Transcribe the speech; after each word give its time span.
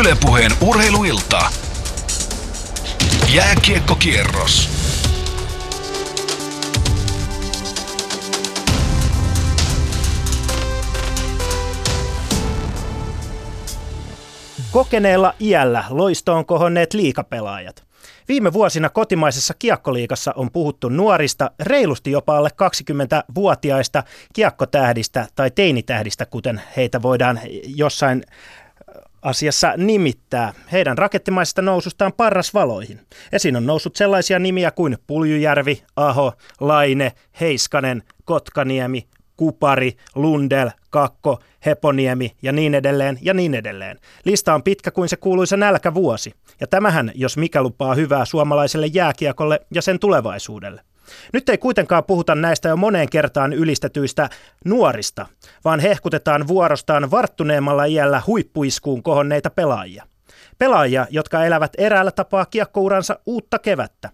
Ylepuheen 0.00 0.50
urheiluilta. 0.60 1.40
Jääkiekkokierros. 3.34 4.68
Kokeneella 14.70 15.34
iällä 15.40 15.84
loistoon 15.90 16.46
kohonneet 16.46 16.94
liikapelaajat. 16.94 17.84
Viime 18.28 18.52
vuosina 18.52 18.88
kotimaisessa 18.88 19.54
kiekkoliikassa 19.58 20.32
on 20.36 20.50
puhuttu 20.50 20.88
nuorista, 20.88 21.50
reilusti 21.60 22.10
jopa 22.10 22.36
alle 22.36 22.48
20-vuotiaista 22.48 24.02
kiekkotähdistä 24.32 25.26
tai 25.34 25.50
teinitähdistä, 25.50 26.26
kuten 26.26 26.62
heitä 26.76 27.02
voidaan 27.02 27.40
jossain 27.64 28.22
asiassa 29.28 29.74
nimittää. 29.76 30.52
Heidän 30.72 30.98
rakettimaisesta 30.98 31.62
nousustaan 31.62 32.12
parrasvaloihin. 32.12 33.00
Esiin 33.32 33.56
on 33.56 33.66
noussut 33.66 33.96
sellaisia 33.96 34.38
nimiä 34.38 34.70
kuin 34.70 34.98
Puljujärvi, 35.06 35.82
Aho, 35.96 36.32
Laine, 36.60 37.12
Heiskanen, 37.40 38.02
Kotkaniemi, 38.24 39.08
Kupari, 39.36 39.96
Lundel, 40.14 40.70
Kakko, 40.90 41.38
Heponiemi 41.66 42.36
ja 42.42 42.52
niin 42.52 42.74
edelleen 42.74 43.18
ja 43.22 43.34
niin 43.34 43.54
edelleen. 43.54 43.98
Lista 44.24 44.54
on 44.54 44.62
pitkä 44.62 44.90
kuin 44.90 45.08
se 45.08 45.16
kuuluisa 45.16 45.56
nälkävuosi. 45.56 46.34
Ja 46.60 46.66
tämähän, 46.66 47.12
jos 47.14 47.36
mikä 47.36 47.62
lupaa 47.62 47.94
hyvää 47.94 48.24
suomalaiselle 48.24 48.86
jääkiekolle 48.86 49.60
ja 49.74 49.82
sen 49.82 49.98
tulevaisuudelle. 49.98 50.80
Nyt 51.32 51.48
ei 51.48 51.58
kuitenkaan 51.58 52.04
puhuta 52.04 52.34
näistä 52.34 52.68
jo 52.68 52.76
moneen 52.76 53.10
kertaan 53.10 53.52
ylistetyistä 53.52 54.28
nuorista, 54.64 55.26
vaan 55.64 55.80
hehkutetaan 55.80 56.48
vuorostaan 56.48 57.10
varttuneemmalla 57.10 57.84
iällä 57.84 58.22
huippuiskuun 58.26 59.02
kohonneita 59.02 59.50
pelaajia. 59.50 60.04
Pelaajia, 60.58 61.06
jotka 61.10 61.44
elävät 61.44 61.72
eräällä 61.78 62.10
tapaa 62.10 62.46
kiekkouransa 62.46 63.18
uutta 63.26 63.58
kevättä. 63.58 64.10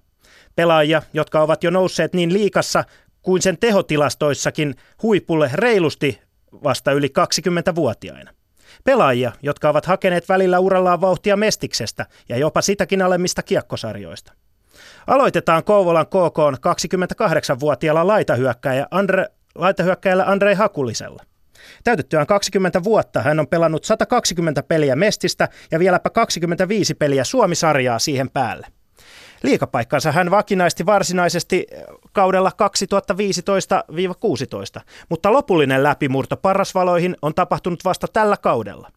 Pelaajia, 0.56 1.02
jotka 1.12 1.40
ovat 1.42 1.64
jo 1.64 1.70
nousseet 1.70 2.14
niin 2.14 2.32
liikassa 2.32 2.84
kuin 3.22 3.42
sen 3.42 3.58
tehotilastoissakin 3.58 4.74
huipulle 5.02 5.50
reilusti 5.54 6.20
vasta 6.64 6.92
yli 6.92 7.12
20-vuotiaina. 7.18 8.30
Pelaajia, 8.84 9.32
jotka 9.42 9.68
ovat 9.68 9.86
hakeneet 9.86 10.28
välillä 10.28 10.58
urallaan 10.58 11.00
vauhtia 11.00 11.36
Mestiksestä 11.36 12.06
ja 12.28 12.36
jopa 12.36 12.62
sitäkin 12.62 13.02
alemmista 13.02 13.42
kiekkosarjoista. 13.42 14.32
Aloitetaan 15.06 15.64
Kouvolan 15.64 16.06
KK 16.06 16.38
28-vuotiaalla 16.66 18.06
laitahyökkäjä 18.06 18.86
Andre, 18.90 19.26
laitahyökkäjällä 19.54 20.24
Andrei 20.26 20.54
Hakulisella. 20.54 21.22
Täytettyään 21.84 22.26
20 22.26 22.84
vuotta 22.84 23.22
hän 23.22 23.40
on 23.40 23.46
pelannut 23.46 23.84
120 23.84 24.62
peliä 24.62 24.96
Mestistä 24.96 25.48
ja 25.70 25.78
vieläpä 25.78 26.10
25 26.10 26.94
peliä 26.94 27.24
Suomisarjaa 27.24 27.98
siihen 27.98 28.30
päälle. 28.30 28.66
Liikapaikkansa 29.42 30.12
hän 30.12 30.30
vakinaisti 30.30 30.86
varsinaisesti 30.86 31.66
kaudella 32.12 32.50
2015-16, 34.78 34.80
mutta 35.08 35.32
lopullinen 35.32 35.82
läpimurto 35.82 36.36
parrasvaloihin 36.36 37.16
on 37.22 37.34
tapahtunut 37.34 37.84
vasta 37.84 38.06
tällä 38.12 38.36
kaudella. 38.36 38.90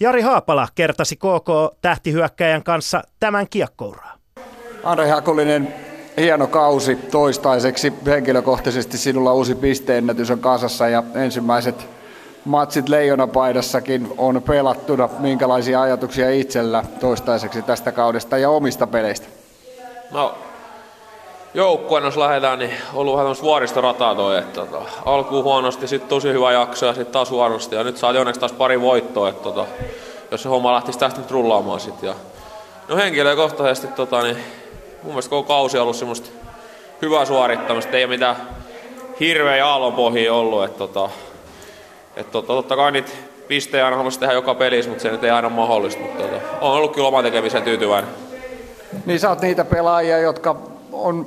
Jari 0.00 0.22
Haapala 0.22 0.68
kertasi 0.74 1.16
KK 1.16 1.78
tähtihyökkäjän 1.82 2.62
kanssa 2.62 3.02
tämän 3.20 3.48
kiekkouraa. 3.48 4.13
Andre 4.84 5.08
Hakulinen, 5.08 5.74
hieno 6.16 6.46
kausi 6.46 6.96
toistaiseksi. 6.96 7.92
Henkilökohtaisesti 8.06 8.98
sinulla 8.98 9.32
uusi 9.32 9.54
pisteennätys 9.54 10.30
on 10.30 10.38
kasassa 10.38 10.88
ja 10.88 11.02
ensimmäiset 11.14 11.86
matsit 12.44 12.88
leijonapaidassakin 12.88 14.08
on 14.18 14.42
pelattuna. 14.42 15.08
Minkälaisia 15.18 15.82
ajatuksia 15.82 16.30
itsellä 16.30 16.84
toistaiseksi 17.00 17.62
tästä 17.62 17.92
kaudesta 17.92 18.38
ja 18.38 18.50
omista 18.50 18.86
peleistä? 18.86 19.26
No, 20.10 20.34
joukkueen 21.54 22.04
jos 22.04 22.16
lähdetään, 22.16 22.58
niin 22.58 22.72
ollut 22.94 23.16
vähän 23.16 23.36
vuoristorataa 23.42 24.14
toi, 24.14 24.38
että 24.38 24.60
tota, 24.60 24.82
alkuun 25.04 25.44
huonosti, 25.44 25.88
sitten 25.88 26.08
tosi 26.08 26.32
hyvä 26.32 26.52
jakso 26.52 26.86
ja 26.86 26.94
sitten 26.94 27.12
taas 27.12 27.30
huonosti. 27.30 27.76
Ja 27.76 27.84
nyt 27.84 27.96
saa 27.96 28.10
onneksi 28.10 28.40
taas 28.40 28.52
pari 28.52 28.80
voittoa, 28.80 29.28
että 29.28 29.42
tota, 29.42 29.66
jos 30.30 30.42
se 30.42 30.48
homma 30.48 30.74
lähtisi 30.74 30.98
tästä 30.98 31.20
nyt 31.20 31.30
rullaamaan 31.30 31.80
sitten. 31.80 32.06
Ja, 32.06 32.14
no 32.88 32.96
henkilökohtaisesti 32.96 33.86
tota, 33.86 34.22
niin 34.22 34.36
mun 35.04 35.12
mielestä 35.12 35.30
koko 35.30 35.48
kausi 35.48 35.78
on 35.78 35.82
ollut 35.82 35.96
semmoista 35.96 36.28
hyvää 37.02 37.24
suorittamista, 37.24 37.96
ei 37.96 38.04
ole 38.04 38.14
mitään 38.14 38.36
hirveä 39.20 39.66
aallonpohjia 39.66 40.34
ollut. 40.34 40.64
Että, 40.64 40.78
tota, 40.78 41.10
että, 42.16 42.32
tota, 42.32 42.46
totta 42.46 42.76
kai 42.76 42.92
niitä 42.92 43.10
pistejä 43.48 43.84
aina 43.84 43.96
haluaisi 43.96 44.20
tehdä 44.20 44.32
joka 44.32 44.54
pelissä, 44.54 44.88
mutta 44.88 45.02
se 45.02 45.10
nyt 45.10 45.24
ei 45.24 45.30
aina 45.30 45.48
mahdollista. 45.48 46.02
Mutta 46.02 46.22
tota, 46.22 46.36
on 46.60 46.72
ollut 46.72 46.94
kyllä 46.94 47.08
oman 47.08 47.24
tekemiseen 47.24 47.64
tyytyväinen. 47.64 48.10
Niin 49.06 49.20
sä 49.20 49.28
oot 49.28 49.40
niitä 49.40 49.64
pelaajia, 49.64 50.18
jotka 50.18 50.56
on 50.92 51.26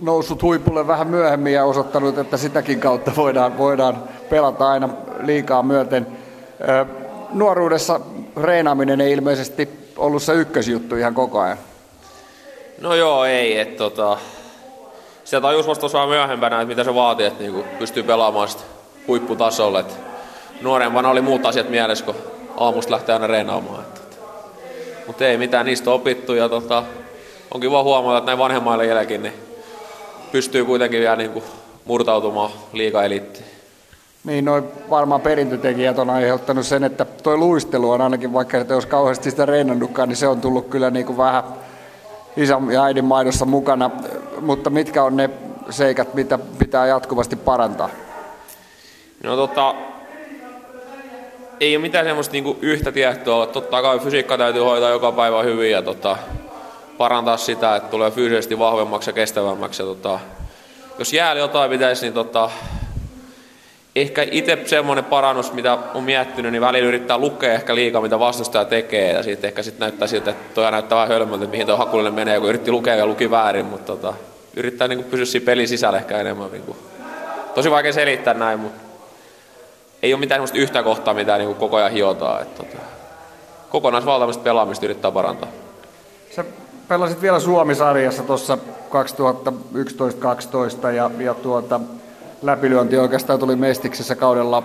noussut 0.00 0.42
huipulle 0.42 0.86
vähän 0.86 1.06
myöhemmin 1.06 1.52
ja 1.52 1.64
osoittanut, 1.64 2.18
että 2.18 2.36
sitäkin 2.36 2.80
kautta 2.80 3.12
voidaan, 3.16 3.58
voidaan 3.58 4.02
pelata 4.30 4.70
aina 4.70 4.88
liikaa 5.20 5.62
myöten. 5.62 6.06
Nuoruudessa 7.32 8.00
reenaaminen 8.42 9.00
ei 9.00 9.12
ilmeisesti 9.12 9.68
ollut 9.96 10.22
se 10.22 10.32
ykkösjuttu 10.34 10.96
ihan 10.96 11.14
koko 11.14 11.40
ajan. 11.40 11.58
No 12.80 12.94
joo, 12.94 13.24
ei. 13.24 13.58
Et, 13.58 13.76
tota, 13.76 14.18
sitä 15.24 15.40
tajus 15.40 15.66
vasta 15.66 15.86
osaa 15.86 16.06
myöhempänä, 16.06 16.56
että 16.60 16.68
mitä 16.68 16.84
se 16.84 16.94
vaatii, 16.94 17.26
että 17.26 17.42
niinku 17.42 17.64
pystyy 17.78 18.02
pelaamaan 18.02 18.48
sitä 18.48 18.62
huipputasolle. 19.08 19.80
Et 19.80 19.98
nuorempana 20.62 21.10
oli 21.10 21.20
muut 21.20 21.46
asiat 21.46 21.68
mielessä, 21.68 22.04
kun 22.04 22.14
aamusta 22.56 22.92
lähtee 22.92 23.12
aina 23.12 23.26
reenaamaan. 23.26 23.80
Et, 23.80 24.18
mutta 25.06 25.26
ei 25.26 25.36
mitään, 25.36 25.66
niistä 25.66 25.90
opittu 25.90 26.34
ja 26.34 26.48
tota, 26.48 26.82
on 27.54 27.60
kiva 27.60 27.82
huomata, 27.82 28.18
että 28.18 28.26
näin 28.26 28.38
vanhemmaille 28.38 28.86
jälkeen 28.86 29.22
niin 29.22 29.34
pystyy 30.32 30.64
kuitenkin 30.64 31.00
vielä 31.00 31.16
niin 31.16 31.30
kuin 31.30 31.44
murtautumaan 31.84 32.50
liikaelittiin. 32.72 33.44
Niin, 34.24 34.44
noin 34.44 34.64
varmaan 34.90 35.20
perintötekijät 35.20 35.98
on 35.98 36.10
aiheuttanut 36.10 36.66
sen, 36.66 36.84
että 36.84 37.04
tuo 37.04 37.36
luistelu 37.36 37.90
on 37.90 38.00
ainakin, 38.00 38.32
vaikka 38.32 38.58
että 38.58 38.74
jos 38.74 38.86
kauheasti 38.86 39.30
sitä 39.30 39.46
reenannutkaan, 39.46 40.08
niin 40.08 40.16
se 40.16 40.28
on 40.28 40.40
tullut 40.40 40.68
kyllä 40.68 40.90
niin 40.90 41.06
kuin 41.06 41.18
vähän 41.18 41.44
isän 42.36 42.72
ja 42.72 42.84
äidin 42.84 43.04
maidossa 43.04 43.44
mukana. 43.44 43.90
Mutta 44.40 44.70
mitkä 44.70 45.04
on 45.04 45.16
ne 45.16 45.30
seikat, 45.70 46.14
mitä 46.14 46.38
pitää 46.58 46.86
jatkuvasti 46.86 47.36
parantaa? 47.36 47.90
No 49.24 49.36
tota, 49.36 49.74
ei 51.60 51.76
ole 51.76 51.82
mitään 51.82 52.06
semmoista 52.06 52.32
niinku 52.32 52.56
yhtä 52.60 52.92
tiettyä. 52.92 53.46
Totta 53.46 53.82
kai 53.82 53.98
fysiikka 53.98 54.38
täytyy 54.38 54.62
hoitaa 54.62 54.90
joka 54.90 55.12
päivä 55.12 55.42
hyvin 55.42 55.70
ja 55.70 55.82
tota, 55.82 56.16
parantaa 56.98 57.36
sitä, 57.36 57.76
että 57.76 57.90
tulee 57.90 58.10
fyysisesti 58.10 58.58
vahvemmaksi 58.58 59.10
ja 59.10 59.14
kestävämmäksi. 59.14 59.82
Ja 59.82 59.86
tota, 59.86 60.20
jos 60.98 61.12
jäällä 61.12 61.40
jotain 61.40 61.70
pitäisi, 61.70 62.06
niin 62.06 62.14
tota, 62.14 62.50
ehkä 63.96 64.26
itse 64.30 64.58
semmoinen 64.64 65.04
parannus, 65.04 65.52
mitä 65.52 65.78
on 65.94 66.04
miettinyt, 66.04 66.52
niin 66.52 66.62
välillä 66.62 66.88
yrittää 66.88 67.18
lukea 67.18 67.52
ehkä 67.52 67.74
liikaa, 67.74 68.02
mitä 68.02 68.18
vastustaja 68.18 68.64
tekee, 68.64 69.12
ja 69.12 69.22
sitten 69.22 69.48
ehkä 69.48 69.62
sitten 69.62 69.80
näyttää 69.80 70.08
siltä, 70.08 70.30
että 70.30 70.54
toi 70.54 70.70
näyttää 70.70 70.96
vähän 70.96 71.08
hölmöltä, 71.08 71.44
että 71.44 71.50
mihin 71.50 71.66
tuo 71.66 71.76
hakullinen 71.76 72.14
menee, 72.14 72.40
kun 72.40 72.48
yritti 72.48 72.70
lukea 72.70 72.94
ja 72.94 73.06
luki 73.06 73.30
väärin, 73.30 73.66
mutta 73.66 73.86
tota, 73.86 74.14
yrittää 74.56 74.88
niin 74.88 75.04
pysyä 75.04 75.24
siinä 75.24 75.44
pelin 75.44 75.68
sisällä 75.68 75.98
ehkä 75.98 76.18
enemmän. 76.18 76.52
Niin 76.52 76.62
kuin. 76.62 76.78
Tosi 77.54 77.70
vaikea 77.70 77.92
selittää 77.92 78.34
näin, 78.34 78.60
mutta 78.60 78.80
ei 80.02 80.14
ole 80.14 80.20
mitään 80.20 80.42
yhtä 80.54 80.82
kohtaa, 80.82 81.14
mitä 81.14 81.38
niin 81.38 81.46
kuin 81.46 81.58
koko 81.58 81.76
ajan 81.76 81.92
hiotaan. 81.92 82.42
Että, 82.42 82.62
tota, 82.62 82.78
kokonaisvaltaista 83.70 84.42
pelaamista 84.42 84.84
yrittää 84.86 85.10
parantaa. 85.10 85.48
Sä 86.36 86.44
pelasit 86.88 87.22
vielä 87.22 87.40
Suomi-sarjassa 87.40 88.22
tuossa 88.22 88.58
2011-2012 90.84 90.88
ja, 90.88 91.10
ja 91.18 91.34
tuota, 91.34 91.80
läpilyönti 92.42 92.98
oikeastaan 92.98 93.38
tuli 93.38 93.56
Mestiksessä 93.56 94.14
kaudella 94.14 94.62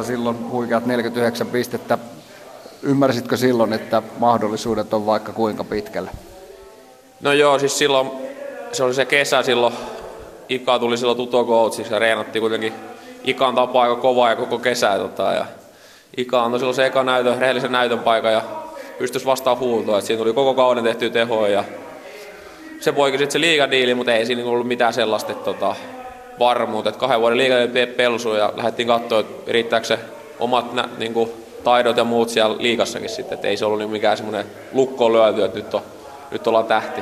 2013-2014, 0.00 0.04
silloin 0.04 0.50
huikeat 0.50 0.86
49 0.86 1.46
pistettä. 1.46 1.98
Ymmärsitkö 2.82 3.36
silloin, 3.36 3.72
että 3.72 4.02
mahdollisuudet 4.18 4.94
on 4.94 5.06
vaikka 5.06 5.32
kuinka 5.32 5.64
pitkälle? 5.64 6.10
No 7.20 7.32
joo, 7.32 7.58
siis 7.58 7.78
silloin 7.78 8.10
se 8.72 8.84
oli 8.84 8.94
se 8.94 9.04
kesä 9.04 9.42
silloin, 9.42 9.74
Ika 10.48 10.78
tuli 10.78 10.96
silloin 10.96 11.16
tuto 11.16 11.44
coachiksi 11.44 11.92
ja 11.92 11.98
reenattiin 11.98 12.40
kuitenkin 12.40 12.72
Ikan 13.24 13.54
tapaa 13.54 13.82
aika 13.82 13.96
kovaa 13.96 14.30
ja 14.30 14.36
koko 14.36 14.58
kesää. 14.58 14.98
Tota, 14.98 15.32
ja 15.32 15.46
Ika 16.16 16.44
antoi 16.44 16.60
silloin 16.60 16.76
se 16.76 16.86
eka 16.86 17.04
näytön, 17.04 17.38
rehellisen 17.38 17.72
näytön 17.72 17.98
paikan 17.98 18.32
ja 18.32 18.42
pystyisi 18.98 19.26
vastaan 19.26 19.58
huutoa. 19.58 19.98
Et 19.98 20.04
siinä 20.04 20.18
tuli 20.18 20.32
koko 20.32 20.54
kauden 20.54 20.84
tehty 20.84 21.10
tehoa 21.10 21.48
ja 21.48 21.64
se 22.82 22.92
poiki 22.92 23.18
sitten 23.18 23.32
se 23.32 23.40
liigadiili, 23.40 23.94
mutta 23.94 24.12
ei 24.12 24.26
siinä 24.26 24.44
ollut 24.44 24.66
mitään 24.66 24.92
sellaista 24.92 25.34
tota, 25.34 25.76
varmuutta. 26.38 26.90
Et 26.90 26.96
kahden 26.96 27.20
vuoden 27.20 27.38
liigadiili 27.38 27.86
pelsu 27.86 28.34
ja 28.34 28.52
lähdettiin 28.56 28.88
katsoa, 28.88 29.20
että 29.20 29.52
riittääkö 29.52 29.86
se 29.86 29.98
omat 30.38 30.72
nä, 30.72 30.88
niin 30.98 31.14
kuin, 31.14 31.30
taidot 31.64 31.96
ja 31.96 32.04
muut 32.04 32.28
siellä 32.28 32.56
liikassakin 32.58 33.08
sitten. 33.08 33.38
Et 33.38 33.44
ei 33.44 33.56
se 33.56 33.64
ollut 33.64 33.78
niin 33.78 33.90
mikään 33.90 34.16
semmoinen 34.16 34.46
lukkoon 34.72 35.12
lyöty, 35.12 35.44
että 35.44 35.58
nyt, 35.58 35.74
on, 35.74 35.82
nyt 36.30 36.46
ollaan 36.46 36.64
tähti. 36.64 37.00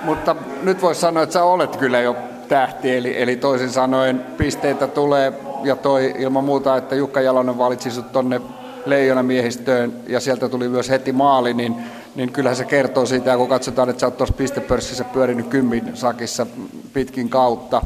Mutta 0.00 0.36
nyt 0.62 0.82
voisi 0.82 1.00
sanoa, 1.00 1.22
että 1.22 1.32
sä 1.32 1.44
olet 1.44 1.76
kyllä 1.76 2.00
jo 2.00 2.16
tähti, 2.48 2.96
eli, 2.96 3.22
eli 3.22 3.36
toisin 3.36 3.70
sanoen 3.70 4.26
pisteitä 4.36 4.86
tulee 4.86 5.32
ja 5.64 5.76
toi 5.76 6.14
ilman 6.18 6.44
muuta, 6.44 6.76
että 6.76 6.94
Jukka 6.94 7.20
Jalonen 7.20 7.58
valitsi 7.58 7.90
sut 7.90 8.12
tonne 8.12 8.40
leijonamiehistöön 8.86 9.92
ja 10.06 10.20
sieltä 10.20 10.48
tuli 10.48 10.68
myös 10.68 10.90
heti 10.90 11.12
maali, 11.12 11.54
niin, 11.54 11.76
niin 12.14 12.32
kyllähän 12.32 12.56
se 12.56 12.64
kertoo 12.64 13.06
siitä, 13.06 13.36
kun 13.36 13.48
katsotaan, 13.48 13.90
että 13.90 14.00
sä 14.00 14.06
oot 14.06 14.16
tuossa 14.16 14.34
pistepörssissä 14.34 15.04
pyörinyt 15.04 15.46
kymmin 15.46 15.90
sakissa 15.94 16.46
pitkin 16.92 17.28
kautta. 17.28 17.82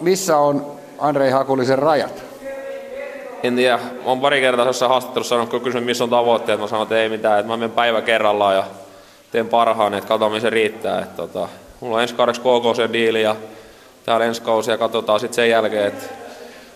Missä 0.00 0.38
on 0.38 0.66
Andrei 0.98 1.30
Hakulisen 1.30 1.78
rajat? 1.78 2.24
En 3.42 3.56
tiedä, 3.56 3.78
olen 4.04 4.20
pari 4.20 4.40
kertaa 4.40 4.66
jossain 4.66 4.90
haastattelussa 4.90 5.28
sanonut, 5.28 5.50
kun 5.50 5.60
kysynyt, 5.60 5.86
missä 5.86 6.04
on 6.04 6.10
tavoitteet, 6.10 6.60
mä 6.60 6.66
sanon, 6.66 6.82
että 6.82 6.98
ei 6.98 7.08
mitään, 7.08 7.40
että 7.40 7.52
mä 7.52 7.56
menen 7.56 7.70
päivä 7.70 8.02
kerrallaan 8.02 8.54
ja 8.54 8.64
teen 9.30 9.48
parhaan, 9.48 9.94
että 9.94 10.08
katsotaan, 10.08 10.40
se 10.40 10.50
riittää. 10.50 10.98
Että, 11.02 11.16
tota, 11.16 11.48
mulla 11.80 11.96
on 11.96 12.02
ensi 12.02 12.14
kaudeksi 12.14 12.40
KK 12.40 12.92
diili 12.92 13.22
ja 13.22 13.36
täällä 14.04 14.26
ensi 14.26 14.42
kausi 14.42 14.70
ja 14.70 14.78
katsotaan 14.78 15.20
sitten 15.20 15.34
sen 15.34 15.50
jälkeen, 15.50 15.86
että 15.86 16.04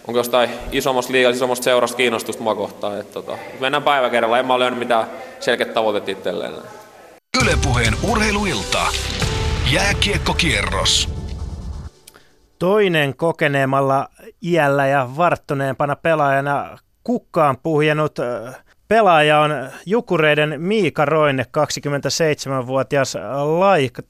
onko 0.09 0.19
jostain 0.19 0.51
isommasta 0.73 1.13
liigasta, 1.13 1.37
isommasta 1.37 1.65
seurasta 1.65 1.97
kiinnostusta 1.97 2.43
mua 2.43 2.55
kohtaan. 2.55 3.01
Että, 3.01 3.13
tota, 3.13 3.39
mennään 3.61 3.83
päivä 3.83 4.11
kerralla, 4.11 4.39
en 4.39 4.47
mä 4.47 4.55
ole 4.55 4.71
mitään 4.71 5.07
selkeät 5.41 5.75
tavoitteet 5.75 6.19
itselleen. 6.19 6.53
Ylepuheen 7.43 7.95
urheiluilta. 8.11 8.87
Jääkiekkokierros. 9.73 11.09
Toinen 12.59 13.17
kokeneemmalla 13.17 14.09
iällä 14.43 14.87
ja 14.87 15.09
varttuneempana 15.17 15.97
pelaajana 15.97 16.79
kukkaan 17.05 17.57
puhjenut 17.63 18.17
pelaaja 18.91 19.41
on 19.41 19.51
Jukureiden 19.87 20.61
Miika 20.61 21.05
Roine, 21.05 21.47
27-vuotias 21.59 23.17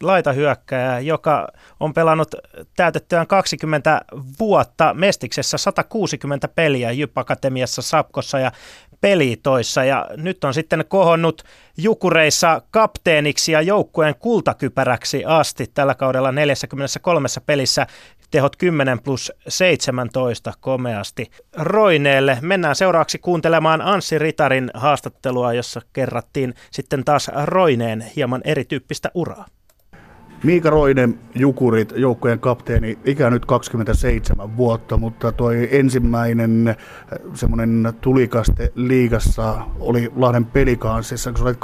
laitahyökkäjä, 0.02 1.00
joka 1.00 1.48
on 1.80 1.94
pelannut 1.94 2.34
täytettyään 2.76 3.26
20 3.26 4.00
vuotta 4.38 4.94
Mestiksessä 4.94 5.58
160 5.58 6.48
peliä 6.48 6.90
Jyp 6.92 7.18
Akatemiassa 7.18 7.82
Sapkossa 7.82 8.38
ja 8.38 8.52
pelitoissa. 9.00 9.84
Ja 9.84 10.06
nyt 10.16 10.44
on 10.44 10.54
sitten 10.54 10.84
kohonnut 10.88 11.42
Jukureissa 11.82 12.62
kapteeniksi 12.70 13.52
ja 13.52 13.62
joukkueen 13.62 14.14
kultakypäräksi 14.18 15.24
asti 15.24 15.66
tällä 15.74 15.94
kaudella 15.94 16.32
43 16.32 17.28
pelissä 17.46 17.86
tehot 18.30 18.56
10 18.56 19.00
plus 19.00 19.32
17 19.48 20.52
komeasti 20.60 21.30
Roineelle. 21.56 22.38
Mennään 22.40 22.76
seuraavaksi 22.76 23.18
kuuntelemaan 23.18 23.80
Anssi 23.82 24.18
Ritarin 24.18 24.70
haastattelua, 24.74 25.52
jossa 25.52 25.80
kerrattiin 25.92 26.54
sitten 26.70 27.04
taas 27.04 27.30
Roineen 27.44 28.04
hieman 28.16 28.40
erityyppistä 28.44 29.10
uraa. 29.14 29.46
Miika 30.42 30.70
Roinen, 30.70 31.18
Jukurit, 31.34 31.92
joukkojen 31.96 32.40
kapteeni, 32.40 32.98
ikä 33.04 33.30
nyt 33.30 33.46
27 33.46 34.56
vuotta, 34.56 34.96
mutta 34.96 35.32
toi 35.32 35.68
ensimmäinen 35.70 36.68
äh, 36.68 36.76
semmoinen 37.34 37.92
tulikaste 38.00 38.72
liigassa 38.74 39.58
oli 39.80 40.12
Lahden 40.16 40.44
pelikanssissa, 40.44 41.32
kun 41.32 41.42
olet 41.42 41.58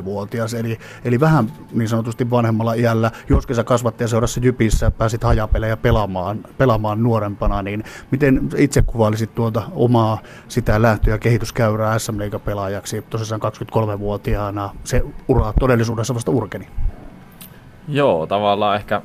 23-vuotias, 0.00 0.54
eli, 0.54 0.78
eli 1.04 1.20
vähän 1.20 1.52
niin 1.72 1.88
sanotusti 1.88 2.30
vanhemmalla 2.30 2.74
iällä. 2.74 3.10
Joskin 3.28 3.56
sä 3.56 3.64
kasvattajaseurassa 3.64 4.40
Jypissä 4.42 4.90
pääsit 4.90 5.24
hajapelejä 5.24 5.76
pelaamaan, 5.76 6.38
pelaamaan 6.58 7.02
nuorempana, 7.02 7.62
niin 7.62 7.84
miten 8.10 8.48
itse 8.56 8.82
kuvailisit 8.82 9.34
tuota 9.34 9.62
omaa 9.72 10.18
sitä 10.48 10.82
lähtö- 10.82 11.10
ja 11.10 11.18
kehityskäyrää 11.18 11.98
SM 11.98 12.18
pelaajaksi 12.44 13.02
tosissaan 13.10 13.40
23-vuotiaana? 13.42 14.70
Se 14.84 15.02
ura 15.28 15.52
todellisuudessa 15.60 16.14
vasta 16.14 16.30
urkeni. 16.30 16.68
Joo, 17.88 18.26
tavallaan 18.26 18.76
ehkä 18.76 19.02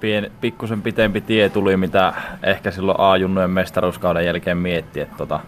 pien, 0.00 0.30
pikkusen 0.40 0.82
pitempi 0.82 1.20
tie 1.20 1.48
tuli, 1.48 1.76
mitä 1.76 2.12
ehkä 2.42 2.70
silloin 2.70 3.00
A-junnujen 3.00 3.50
mestaruuskauden 3.50 4.26
jälkeen 4.26 4.58
mietti. 4.58 5.00
Että 5.00 5.16
tota, 5.16 5.40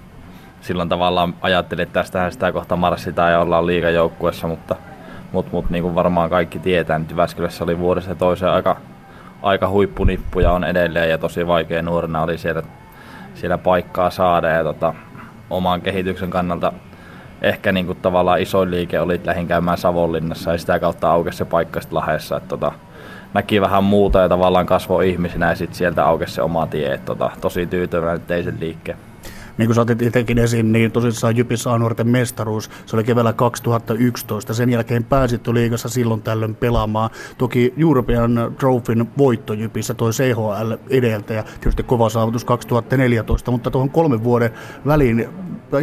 silloin 0.61 0.89
tavallaan 0.89 1.35
ajattelin, 1.43 1.83
että 1.83 2.01
tästähän 2.01 2.33
sitä 2.33 2.53
kohta 2.53 2.77
marssitaan 2.77 3.33
ja 3.33 3.41
ollaan 3.41 3.67
liigajoukkuessa, 3.67 4.49
mutta 4.49 4.77
mut, 5.33 5.53
mut, 5.53 5.71
niin 5.71 5.83
kuin 5.83 5.95
varmaan 5.95 6.31
kaikki 6.31 6.59
tietää, 6.59 6.99
niin 6.99 7.11
Jyväskylässä 7.11 7.65
oli 7.65 7.79
vuodessa 7.79 8.15
toiseen 8.15 8.53
aika, 8.53 8.77
aika 9.43 9.69
huippunippu 9.69 10.41
ja 10.41 10.53
on 10.53 10.65
edelleen 10.65 11.11
ja 11.11 11.19
tosi 11.19 11.47
vaikea 11.47 11.83
nuorena 11.83 12.23
oli 12.23 12.39
siellä, 12.39 12.63
siellä 13.35 13.59
paikkaa 13.59 14.11
saada 14.11 14.49
ja 14.49 14.65
tota, 14.65 14.95
oman 15.51 15.81
kehityksen 15.81 16.31
kannalta 16.31 16.73
ehkä 17.43 17.73
niin 17.73 17.87
kuin 17.87 17.99
tavallaan 18.03 18.41
isoin 18.41 18.71
liike 18.71 19.01
oli 19.01 19.21
lähin 19.25 19.47
käymään 19.47 19.79
Savonlinnassa 19.79 20.53
ja 20.53 20.59
sitä 20.59 20.79
kautta 20.79 21.11
aukesi 21.11 21.39
se 21.39 21.45
paikka 21.45 21.81
sitten 21.81 21.97
Lahessa. 21.97 22.37
Että 22.37 22.49
tota, 22.49 22.73
näki 23.35 23.61
vähän 23.61 23.85
muuta 23.85 24.21
ja 24.21 24.29
tavallaan 24.29 24.67
kasvoi 24.67 25.11
ihmisenä 25.11 25.49
ja 25.49 25.55
sitten 25.55 25.77
sieltä 25.77 26.07
aukesi 26.07 26.35
se 26.35 26.43
oma 26.43 26.67
tie. 26.67 26.95
Että 26.95 27.07
tota, 27.07 27.31
tosi 27.41 27.67
tyytyväinen 27.67 28.27
tein 28.27 28.45
sen 28.45 28.61
liikkeen. 28.61 28.99
Niin 29.59 29.67
kuin 29.69 29.75
sä 29.75 29.81
otit 29.81 30.03
itsekin 30.03 30.39
esiin, 30.39 30.73
niin 30.73 30.93
tosissaan 30.93 31.37
Jypissä 31.37 31.71
on 31.71 31.81
nuorten 31.81 32.09
mestaruus. 32.09 32.71
Se 32.87 32.97
oli 32.97 33.05
keväällä 33.05 33.33
2011. 33.33 34.55
Sen 34.55 34.71
jälkeen 34.71 35.05
pääsit 35.05 35.49
liigassa 35.49 35.89
silloin 35.89 36.23
tällöin 36.23 36.55
pelaamaan. 36.55 37.11
Toki 37.39 37.75
European 37.79 38.55
Trophyn 38.59 39.07
voitto 39.19 39.53
Jypissä 39.53 39.95
toi 39.95 40.11
CHL 40.11 40.73
edeltä 40.91 41.35
ja 41.35 41.43
tietysti 41.43 41.83
kova 41.83 42.09
saavutus 42.09 42.45
2014, 42.45 43.51
mutta 43.51 43.71
tuohon 43.71 43.91
kolmen 43.91 44.25
vuoden 44.25 44.51
väliin 44.87 45.29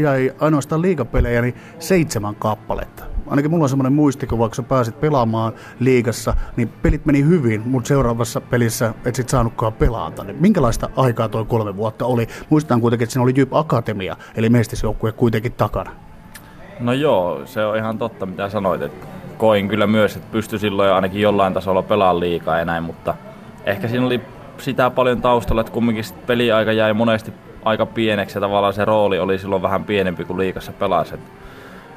jäi 0.01 0.33
ainoastaan 0.39 0.81
liigapelejä 0.81 1.41
niin 1.41 1.55
seitsemän 1.79 2.35
kappaletta. 2.35 3.03
Ainakin 3.27 3.51
mulla 3.51 3.63
on 3.63 3.69
semmoinen 3.69 3.93
muistikuva, 3.93 4.47
kun 4.47 4.55
sä 4.55 4.63
pääsit 4.63 4.99
pelaamaan 4.99 5.53
liigassa, 5.79 6.33
niin 6.57 6.69
pelit 6.81 7.05
meni 7.05 7.23
hyvin, 7.23 7.61
mutta 7.65 7.87
seuraavassa 7.87 8.41
pelissä 8.41 8.93
et 9.05 9.15
sit 9.15 9.29
saanutkaan 9.29 9.73
pelata. 9.73 10.23
Niin 10.23 10.37
minkälaista 10.39 10.89
aikaa 10.95 11.29
tuo 11.29 11.45
kolme 11.45 11.75
vuotta 11.75 12.05
oli? 12.05 12.27
Muistan 12.49 12.81
kuitenkin, 12.81 13.03
että 13.03 13.13
siinä 13.13 13.23
oli 13.23 13.33
Jyp 13.35 13.53
Akatemia, 13.53 14.17
eli 14.35 14.49
mestisjoukkue 14.49 15.11
kuitenkin 15.11 15.51
takana. 15.51 15.91
No 16.79 16.93
joo, 16.93 17.41
se 17.45 17.65
on 17.65 17.77
ihan 17.77 17.97
totta 17.97 18.25
mitä 18.25 18.49
sanoit. 18.49 18.81
Että 18.81 19.07
koin 19.37 19.67
kyllä 19.67 19.87
myös, 19.87 20.15
että 20.15 20.31
pystyi 20.31 20.59
silloin 20.59 20.93
ainakin 20.93 21.21
jollain 21.21 21.53
tasolla 21.53 21.83
pelaamaan 21.83 22.19
liikaa 22.19 22.59
ja 22.59 22.65
näin, 22.65 22.83
mutta 22.83 23.15
ehkä 23.65 23.87
siinä 23.87 24.05
oli 24.05 24.21
sitä 24.57 24.89
paljon 24.89 25.21
taustalla, 25.21 25.61
että 25.61 25.73
kumminkin 25.73 26.05
peliaika 26.27 26.71
jäi 26.71 26.93
monesti 26.93 27.33
aika 27.65 27.85
pieneksi 27.85 28.37
ja 28.37 28.41
tavallaan 28.41 28.73
se 28.73 28.85
rooli 28.85 29.19
oli 29.19 29.39
silloin 29.39 29.61
vähän 29.61 29.83
pienempi 29.83 30.25
kuin 30.25 30.39
liikassa 30.39 30.71
pelasi. 30.71 31.13
Et, 31.13 31.21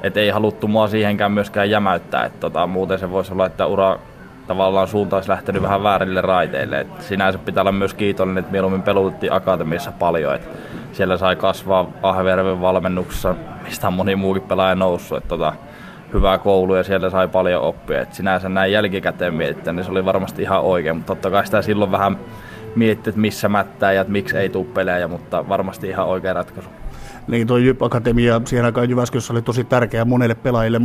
et 0.01 0.17
ei 0.17 0.29
haluttu 0.29 0.67
mua 0.67 0.87
siihenkään 0.87 1.31
myöskään 1.31 1.69
jämäyttää, 1.69 2.25
että 2.25 2.39
tota, 2.39 2.67
muuten 2.67 2.99
se 2.99 3.11
voisi 3.11 3.33
olla, 3.33 3.45
että 3.45 3.65
ura 3.65 3.99
tavallaan 4.47 4.87
suunta 4.87 5.15
olisi 5.15 5.29
lähtenyt 5.29 5.61
vähän 5.61 5.83
väärille 5.83 6.21
raiteille. 6.21 6.79
Et 6.79 7.01
sinänsä 7.01 7.39
pitää 7.39 7.61
olla 7.61 7.71
myös 7.71 7.93
kiitollinen, 7.93 8.41
että 8.41 8.51
mieluummin 8.51 8.83
pelutettiin 8.83 9.33
akatemiassa 9.33 9.91
paljon. 9.91 10.35
Et 10.35 10.49
siellä 10.91 11.17
sai 11.17 11.35
kasvaa 11.35 11.89
Ahverven 12.03 12.61
valmennuksessa, 12.61 13.35
mistä 13.63 13.87
on 13.87 13.93
moni 13.93 14.15
muukin 14.15 14.43
pelaaja 14.43 14.75
noussut. 14.75 15.17
Et 15.17 15.27
tota, 15.27 15.53
hyvää 16.13 16.37
koulu 16.37 16.75
ja 16.75 16.83
siellä 16.83 17.09
sai 17.09 17.27
paljon 17.27 17.61
oppia. 17.61 18.01
Et 18.01 18.13
sinänsä 18.13 18.49
näin 18.49 18.71
jälkikäteen 18.71 19.33
mietitään, 19.33 19.75
niin 19.75 19.85
se 19.85 19.91
oli 19.91 20.05
varmasti 20.05 20.41
ihan 20.41 20.61
oikein, 20.61 20.95
mutta 20.95 21.15
totta 21.15 21.31
kai 21.31 21.45
sitä 21.45 21.61
silloin 21.61 21.91
vähän 21.91 22.17
miettiä, 22.77 23.09
että 23.09 23.21
missä 23.21 23.49
mättää 23.49 23.93
ja 23.93 24.01
että 24.01 24.11
miksi 24.11 24.37
ei 24.37 24.49
tule 24.49 24.65
pelejä, 24.65 25.07
mutta 25.07 25.49
varmasti 25.49 25.87
ihan 25.87 26.07
oikea 26.07 26.33
ratkaisu. 26.33 26.69
Niin 27.27 27.47
tuo 27.47 27.57
Jyp 27.57 27.83
Akatemia 27.83 28.41
siihen 28.45 28.65
aikaan 28.65 28.89
Jyväskylässä 28.89 29.33
oli 29.33 29.41
tosi 29.41 29.63
tärkeä 29.63 30.05
monelle 30.05 30.35
pelaajille. 30.35 30.81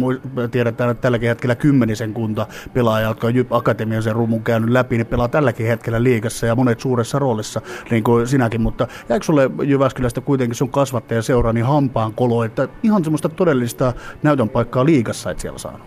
Tiedetään, 0.51 0.91
että 0.91 1.01
tälläkin 1.03 1.29
hetkellä 1.29 1.55
kymmenisen 1.55 2.13
kunta 2.13 2.47
pelaajaa, 2.75 3.11
jotka 3.11 3.27
on 3.27 3.35
Jyp 3.35 3.53
Akatemian 3.53 4.03
sen 4.03 4.15
rumun 4.15 4.43
käynyt 4.43 4.71
läpi, 4.71 4.97
niin 4.97 5.07
pelaa 5.07 5.29
tälläkin 5.29 5.67
hetkellä 5.67 6.03
liigassa 6.03 6.47
ja 6.47 6.55
monet 6.55 6.81
suuressa 6.81 7.19
roolissa, 7.19 7.61
niin 7.91 8.05
kuin 8.05 8.29
sinäkin. 8.29 8.61
Mutta 8.61 8.87
jääkö 9.09 9.25
sulle 9.25 9.51
Jyväskylästä 9.63 10.21
kuitenkin 10.21 10.55
sun 10.55 10.71
kasvattaja 10.71 11.23
seura 11.23 11.53
niin 11.53 11.67
hampaan 11.67 12.15
kolo, 12.15 12.45
että 12.45 12.69
ihan 12.83 13.05
semmoista 13.05 13.29
todellista 13.29 13.93
näytön 14.23 14.49
paikkaa 14.49 14.85
liigassa 14.85 15.31
et 15.31 15.41
siellä 15.41 15.59
saanut? 15.59 15.87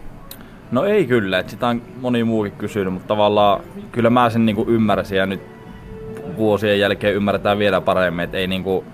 No 0.72 0.84
ei 0.84 1.06
kyllä, 1.06 1.40
että 1.40 1.52
sitä 1.52 1.68
on 1.68 1.82
moni 2.02 2.24
muukin 2.24 2.52
kysynyt, 2.52 2.94
mutta 2.94 3.08
tavallaan 3.08 3.62
kyllä 3.92 4.10
mä 4.10 4.30
sen 4.30 4.46
niin 4.46 4.68
ymmärsin 4.68 5.18
ja 5.18 5.26
nyt 5.26 5.55
vuosien 6.38 6.80
jälkeen 6.80 7.14
ymmärretään 7.14 7.60
vielä 7.60 7.82
paremmin, 7.82 8.24
että 8.24 8.38
ei 8.38 8.48
niinku, 8.48 8.86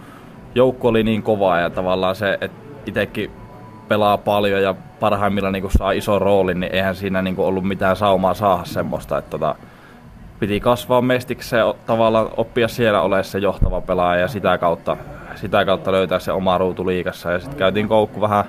joukko 0.55 0.87
oli 0.87 1.03
niin 1.03 1.23
kova 1.23 1.59
ja 1.59 1.69
tavallaan 1.69 2.15
se, 2.15 2.37
että 2.41 2.61
itsekin 2.85 3.31
pelaa 3.87 4.17
paljon 4.17 4.61
ja 4.61 4.75
parhaimmillaan 4.99 5.53
niinku 5.53 5.69
saa 5.77 5.91
iso 5.91 6.19
roolin, 6.19 6.59
niin 6.59 6.75
eihän 6.75 6.95
siinä 6.95 7.21
niinku 7.21 7.43
ollut 7.43 7.63
mitään 7.63 7.95
saumaa 7.95 8.33
saada 8.33 8.65
semmoista, 8.65 9.17
että 9.17 9.29
tota, 9.29 9.55
piti 10.39 10.59
kasvaa 10.59 11.01
mestiksi 11.01 11.55
ja 11.55 11.75
tavallaan 11.85 12.29
oppia 12.37 12.67
siellä 12.67 13.01
olemaan 13.01 13.23
se 13.23 13.39
johtava 13.39 13.81
pelaaja 13.81 14.21
ja 14.21 14.27
sitä 14.27 14.57
kautta, 14.57 14.97
sitä 15.35 15.65
kautta 15.65 15.91
löytää 15.91 16.19
se 16.19 16.31
oma 16.31 16.57
ruutu 16.57 16.87
liikassa 16.87 17.31
ja 17.31 17.39
sitten 17.39 17.57
käytiin 17.57 17.87
koukku 17.87 18.21
vähän 18.21 18.43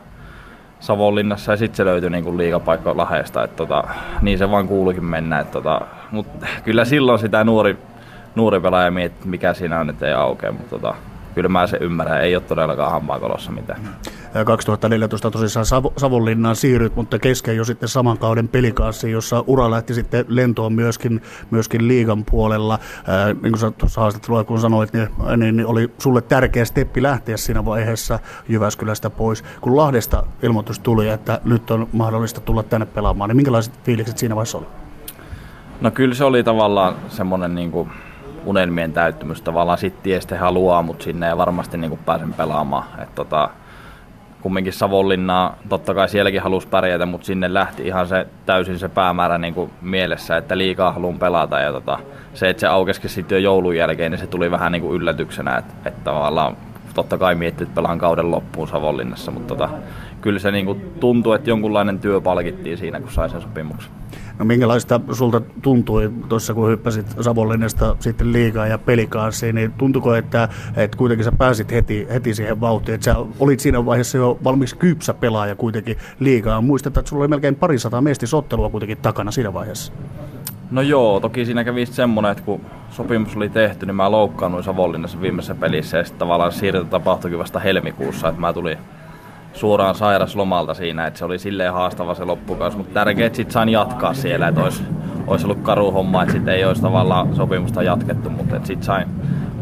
Savonlinnassa 0.80 1.52
ja 1.52 1.56
sitten 1.56 1.76
se 1.76 1.84
löytyi 1.84 2.10
niinku 2.10 2.36
liikapaikka 2.38 2.96
Lahesta, 2.96 3.44
että 3.44 3.56
tota, 3.56 3.84
niin 4.22 4.38
se 4.38 4.50
vaan 4.50 4.68
kuuluikin 4.68 5.04
mennä, 5.04 5.38
että 5.38 5.52
tota, 5.52 5.80
mutta 6.10 6.46
kyllä 6.64 6.84
silloin 6.84 7.18
sitä 7.18 7.44
nuori 7.44 7.78
nuori 8.34 8.60
pelaaja 8.60 8.90
miettii, 8.90 9.30
mikä 9.30 9.54
siinä 9.54 9.80
on, 9.80 9.90
että 9.90 10.06
ei 10.06 10.12
aukea, 10.12 10.52
mutta 10.52 10.70
tota, 10.70 10.94
kyllä 11.34 11.48
mä 11.48 11.66
se 11.66 11.76
ymmärrän, 11.80 12.20
ei 12.20 12.36
ole 12.36 12.42
todellakaan 12.42 12.92
hampaakolossa 12.92 13.52
mitään. 13.52 13.80
2014 14.46 15.30
tosissaan 15.30 15.66
Sav- 15.66 15.92
Savonlinnaan 15.96 16.56
siirryt, 16.56 16.96
mutta 16.96 17.18
kesken 17.18 17.56
jo 17.56 17.64
sitten 17.64 17.88
saman 17.88 18.18
kauden 18.18 18.48
pelikaassi, 18.48 19.10
jossa 19.10 19.44
ura 19.46 19.70
lähti 19.70 19.94
sitten 19.94 20.24
lentoon 20.28 20.72
myöskin, 20.72 21.22
myöskin 21.50 21.88
liigan 21.88 22.24
puolella. 22.24 22.78
Ää, 23.06 23.26
niin 23.26 23.58
kuin 23.60 23.74
tuossa 23.74 24.00
haastattelua 24.00 24.44
kun 24.44 24.60
sanoit, 24.60 24.92
niin, 24.92 25.08
niin, 25.36 25.66
oli 25.66 25.90
sulle 25.98 26.22
tärkeä 26.22 26.64
steppi 26.64 27.02
lähteä 27.02 27.36
siinä 27.36 27.64
vaiheessa 27.64 28.18
Jyväskylästä 28.48 29.10
pois. 29.10 29.44
Kun 29.60 29.76
Lahdesta 29.76 30.26
ilmoitus 30.42 30.78
tuli, 30.78 31.08
että 31.08 31.40
nyt 31.44 31.70
on 31.70 31.88
mahdollista 31.92 32.40
tulla 32.40 32.62
tänne 32.62 32.86
pelaamaan, 32.86 33.28
niin 33.28 33.36
minkälaiset 33.36 33.84
fiilikset 33.84 34.18
siinä 34.18 34.34
vaiheessa 34.34 34.58
oli? 34.58 34.66
No 35.80 35.90
kyllä 35.90 36.14
se 36.14 36.24
oli 36.24 36.44
tavallaan 36.44 36.94
semmoinen 37.08 37.54
niin 37.54 37.70
kuin 37.70 37.88
unelmien 38.44 38.92
täyttymys. 38.92 39.42
Tavallaan 39.42 39.78
sitten 39.78 40.02
tiesi 40.02 40.34
haluaa, 40.34 40.82
mutta 40.82 41.04
sinne 41.04 41.28
ei 41.28 41.36
varmasti 41.36 41.78
niin 41.78 41.88
kuin 41.88 42.00
pääsen 42.06 42.32
pelaamaan. 42.32 42.84
Et 43.02 43.14
tota, 43.14 43.50
kumminkin 44.42 44.72
Savonlinnaa, 44.72 45.56
totta 45.68 45.94
kai 45.94 46.08
sielläkin 46.08 46.42
halusi 46.42 46.68
pärjätä, 46.68 47.06
mutta 47.06 47.26
sinne 47.26 47.54
lähti 47.54 47.86
ihan 47.86 48.06
se 48.06 48.26
täysin 48.46 48.78
se 48.78 48.88
päämäärä 48.88 49.38
niin 49.38 49.54
kuin 49.54 49.70
mielessä, 49.82 50.36
että 50.36 50.58
liikaa 50.58 50.92
haluan 50.92 51.18
pelata. 51.18 51.60
Ja 51.60 51.72
tota, 51.72 51.98
se, 52.34 52.50
että 52.50 52.60
se 52.60 52.66
aukesikin 52.66 53.10
sitten 53.10 53.36
jo 53.36 53.40
joulun 53.40 53.76
jälkeen, 53.76 54.12
niin 54.12 54.20
se 54.20 54.26
tuli 54.26 54.50
vähän 54.50 54.72
niin 54.72 54.82
kuin 54.82 54.94
yllätyksenä, 54.94 55.58
että, 55.58 55.74
että 55.84 56.04
tavallaan 56.04 56.56
totta 56.94 57.18
kai 57.18 57.34
miettii, 57.34 57.64
että 57.64 57.74
pelaan 57.74 57.98
kauden 57.98 58.30
loppuun 58.30 58.68
Savonlinnassa, 58.68 59.30
mutta 59.30 59.54
tota, 59.54 59.68
kyllä 60.20 60.38
se 60.38 60.50
niin 60.50 60.66
kuin 60.66 60.92
tuntui, 61.00 61.36
että 61.36 61.50
jonkunlainen 61.50 61.98
työ 61.98 62.20
palkittiin 62.20 62.78
siinä, 62.78 63.00
kun 63.00 63.10
sai 63.10 63.30
sen 63.30 63.42
sopimuksen. 63.42 63.92
No 64.38 64.44
minkälaista 64.44 65.00
sulta 65.12 65.40
tuntui 65.62 66.12
tuossa, 66.28 66.54
kun 66.54 66.68
hyppäsit 66.68 67.06
Savonlinnasta 67.20 67.96
sitten 68.00 68.32
liikaa 68.32 68.66
ja 68.66 68.78
pelikanssiin, 68.78 69.54
niin 69.54 69.72
tuntuiko, 69.72 70.14
että, 70.14 70.48
että 70.76 70.96
kuitenkin 70.96 71.24
sä 71.24 71.32
pääsit 71.32 71.72
heti, 71.72 72.06
heti 72.12 72.34
siihen 72.34 72.60
vauhtiin, 72.60 72.94
että 72.94 73.04
sä 73.04 73.16
olit 73.40 73.60
siinä 73.60 73.86
vaiheessa 73.86 74.18
jo 74.18 74.38
valmiiksi 74.44 74.76
kypsä 74.76 75.14
pelaaja 75.14 75.54
kuitenkin 75.54 75.96
liikaa. 76.20 76.60
Muistetaan, 76.60 77.02
että 77.02 77.10
sulla 77.10 77.22
oli 77.22 77.28
melkein 77.28 77.56
parisataa 77.56 78.00
mestisottelua 78.00 78.70
kuitenkin 78.70 78.98
takana 78.98 79.30
siinä 79.30 79.52
vaiheessa. 79.52 79.92
No 80.70 80.82
joo, 80.82 81.20
toki 81.20 81.44
siinä 81.44 81.64
kävi 81.64 81.86
semmoinen, 81.86 82.32
että 82.32 82.44
kun 82.44 82.60
sopimus 82.90 83.36
oli 83.36 83.48
tehty, 83.48 83.86
niin 83.86 83.96
mä 83.96 84.10
loukkaannuin 84.10 84.64
Savonlinnassa 84.64 85.20
viimeisessä 85.20 85.54
pelissä 85.54 85.98
ja 85.98 86.04
sitten 86.04 86.18
tavallaan 86.18 86.52
siirto 86.52 86.84
tapahtuikin 86.84 87.38
vasta 87.38 87.58
helmikuussa, 87.58 88.28
että 88.28 88.40
mä 88.40 88.52
tulin 88.52 88.78
suoraan 89.52 89.94
sairaslomalta 89.94 90.74
siinä, 90.74 91.06
että 91.06 91.18
se 91.18 91.24
oli 91.24 91.38
silleen 91.38 91.72
haastava 91.72 92.14
se 92.14 92.24
loppukausi, 92.24 92.76
mutta 92.76 92.94
tärkeää, 92.94 93.26
että 93.26 93.36
sitten 93.36 93.52
sain 93.52 93.68
jatkaa 93.68 94.14
siellä, 94.14 94.48
että 94.48 94.62
olisi, 94.62 94.82
olisi 95.26 95.46
ollut 95.46 95.62
karu 95.62 95.90
homma, 95.90 96.22
että 96.22 96.32
sitten 96.32 96.54
ei 96.54 96.64
olisi 96.64 96.82
tavallaan 96.82 97.36
sopimusta 97.36 97.82
jatkettu, 97.82 98.30
mutta 98.30 98.56
sitten 98.64 98.82
sain 98.82 99.08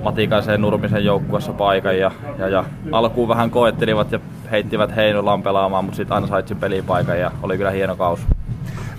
Matikaisen 0.03 0.61
Nurmisen 0.61 1.05
joukkuessa 1.05 1.53
paikan 1.53 1.99
ja, 1.99 2.11
ja, 2.39 2.49
ja 2.49 2.65
alkuun 2.93 3.29
vähän 3.29 3.51
koettelivat 3.51 4.13
ja 4.13 4.21
heittivät 4.51 4.97
Heinolaan 4.97 5.43
pelaamaan, 5.43 5.85
mutta 5.85 5.97
sitten 5.97 6.17
ansaitsin 6.17 6.57
pelipaikan 6.57 7.21
ja 7.21 7.31
oli 7.43 7.57
kyllä 7.57 7.71
hieno 7.71 7.97
kausi. 7.97 8.23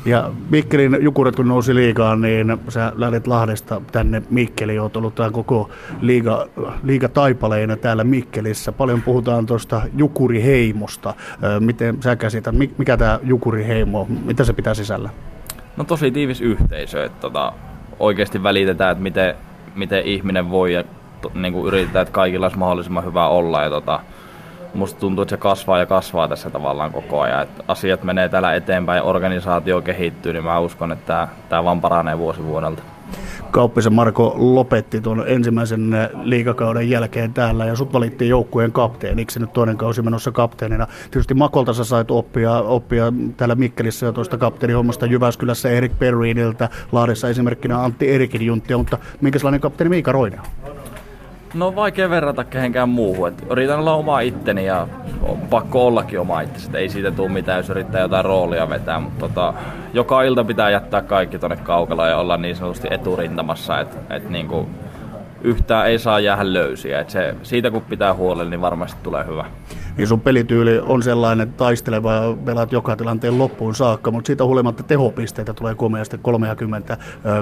Ja 0.06 0.32
Mikkelin 0.50 0.98
Jukurit 1.00 1.36
kun 1.36 1.48
nousi 1.48 1.76
liigaan, 1.76 2.22
niin 2.22 2.58
sä 2.70 2.94
lähdet 2.96 3.28
Lahdesta 3.28 3.82
tänne 3.92 4.24
Mikkeliin. 4.30 4.82
Oot 4.82 4.98
ollut 4.98 5.16
tämän 5.16 5.32
koko 5.32 5.70
liiga, 6.02 6.48
liiga 6.84 7.10
taipaleina 7.10 7.78
täällä 7.78 8.04
Mikkelissä. 8.04 8.72
Paljon 8.72 9.02
puhutaan 9.02 9.46
tuosta 9.46 9.82
Jukuriheimosta. 9.98 11.14
Miten 11.60 12.04
sä 12.04 12.16
käsität, 12.16 12.56
mikä 12.78 12.98
tämä 12.98 13.20
Jukuriheimo, 13.24 14.08
mitä 14.26 14.44
se 14.44 14.54
pitää 14.54 14.74
sisällä? 14.74 15.10
No 15.78 15.84
tosi 15.84 16.12
tiivis 16.12 16.42
yhteisö, 16.42 17.06
että 17.06 17.22
tota, 17.22 17.54
oikeasti 18.00 18.44
välitetään, 18.44 18.92
että 18.92 19.04
miten, 19.04 19.36
miten 19.76 20.04
ihminen 20.06 20.50
voi 20.50 20.74
ja 20.74 20.84
to, 21.22 21.32
niin 21.34 21.54
kuin 21.54 21.68
yritetään, 21.68 22.04
että 22.04 22.14
kaikilla 22.14 22.46
olisi 22.46 22.58
mahdollisimman 22.58 23.06
hyvä 23.06 23.28
olla. 23.28 23.64
Ja 23.64 23.70
tota, 23.70 24.00
musta 24.74 25.00
tuntuu, 25.00 25.22
että 25.22 25.36
se 25.36 25.38
kasvaa 25.38 25.80
ja 25.80 25.86
kasvaa 25.86 26.28
tässä 26.28 26.50
tavallaan 26.50 26.92
koko 26.92 27.22
ajan. 27.22 27.42
Että 27.42 27.64
asiat 27.68 28.04
menee 28.04 28.30
täällä 28.30 28.56
eteenpäin 28.56 28.98
ja 28.98 29.04
organisaatio 29.04 29.82
kehittyy, 29.82 30.34
niin 30.34 30.44
mä 30.44 30.60
uskon, 30.60 30.92
että 30.92 31.28
tämä, 31.50 31.64
vaan 31.64 31.82
paranee 31.82 32.18
vuosi 32.18 32.44
vuodelta. 32.44 32.84
Kauppisen 33.52 33.94
Marko 33.94 34.36
lopetti 34.38 35.02
tuon 35.02 35.24
ensimmäisen 35.28 36.10
liikakauden 36.24 36.90
jälkeen 36.90 37.34
täällä 37.34 37.66
ja 37.66 37.76
sut 37.76 37.94
valittiin 37.94 38.30
joukkueen 38.30 38.72
kapteeniksi 38.72 39.40
nyt 39.40 39.54
toinen 39.54 39.78
kausi 39.78 40.02
menossa 40.02 40.32
kapteenina. 40.32 40.88
Tietysti 41.12 41.34
Makolta 41.34 41.74
sä 41.74 41.84
sait 41.84 42.12
oppia, 42.12 42.58
oppia 42.58 43.14
täällä 43.38 43.56
Mikkelissä 43.56 44.06
jo 44.06 44.12
tuosta 44.12 44.38
kapteenihommasta 44.38 45.06
Jyväskylässä 45.06 45.70
Erik 45.70 46.00
Perriniltä, 46.00 46.70
Laadessa 46.92 47.30
esimerkkinä 47.30 47.84
Antti 47.84 48.10
Erikin 48.10 48.42
Junttia, 48.42 48.78
mutta 48.78 48.98
minkä 49.22 49.40
sellainen 49.40 49.62
kapteeni 49.62 49.90
Miika 49.90 50.12
Roine 50.12 50.40
on? 50.40 50.81
No 51.54 51.76
vaikea 51.76 52.10
verrata 52.10 52.44
kehenkään 52.44 52.90
muuhun. 52.90 53.28
Et 53.28 53.46
yritän 53.50 53.80
olla 53.80 53.94
oma 53.94 54.20
itteni 54.20 54.66
ja 54.66 54.88
on 55.22 55.38
pakko 55.38 55.88
ollakin 55.88 56.20
oma 56.20 56.42
itsesi. 56.42 56.78
Ei 56.78 56.90
siitä 56.90 57.12
tule 57.12 57.30
mitään, 57.30 57.58
jos 57.58 57.70
yrittää 57.70 58.02
jotain 58.02 58.26
roolia 58.26 58.70
vetää. 58.70 59.00
Mutta 59.00 59.20
tota, 59.20 59.54
joka 59.94 60.24
ilta 60.24 60.44
pitää 60.44 60.70
jättää 60.70 61.02
kaikki 61.02 61.40
tonne 61.40 61.58
kaukalla 61.58 62.08
ja 62.08 62.18
olla 62.18 62.38
niin 62.38 62.56
sanotusti 62.56 62.88
eturintamassa. 62.92 63.80
Et, 63.80 63.98
et 64.10 64.30
niinku, 64.30 64.70
yhtään 65.44 65.88
ei 65.88 66.00
saa 66.00 66.20
jäädä 66.20 66.54
löysiä. 66.54 67.00
Et 67.00 67.10
se, 67.10 67.36
siitä 67.44 67.72
kun 67.72 67.82
pitää 67.82 68.14
huolella, 68.14 68.50
niin 68.50 68.62
varmasti 68.62 69.00
tulee 69.04 69.26
hyvä 69.26 69.46
niin 69.98 70.08
sun 70.08 70.22
pelityyli 70.22 70.80
on 70.80 71.04
sellainen, 71.04 71.48
että 71.48 71.58
taisteleva 71.58 72.14
ja 72.14 72.38
pelaat 72.46 72.72
joka 72.72 72.96
tilanteen 72.96 73.38
loppuun 73.38 73.76
saakka, 73.76 74.12
mutta 74.12 74.28
siitä 74.28 74.46
huolimatta 74.46 74.84
tehopisteitä 74.84 75.54
tulee 75.54 75.76
komeasti 75.76 76.18
30 76.22 76.98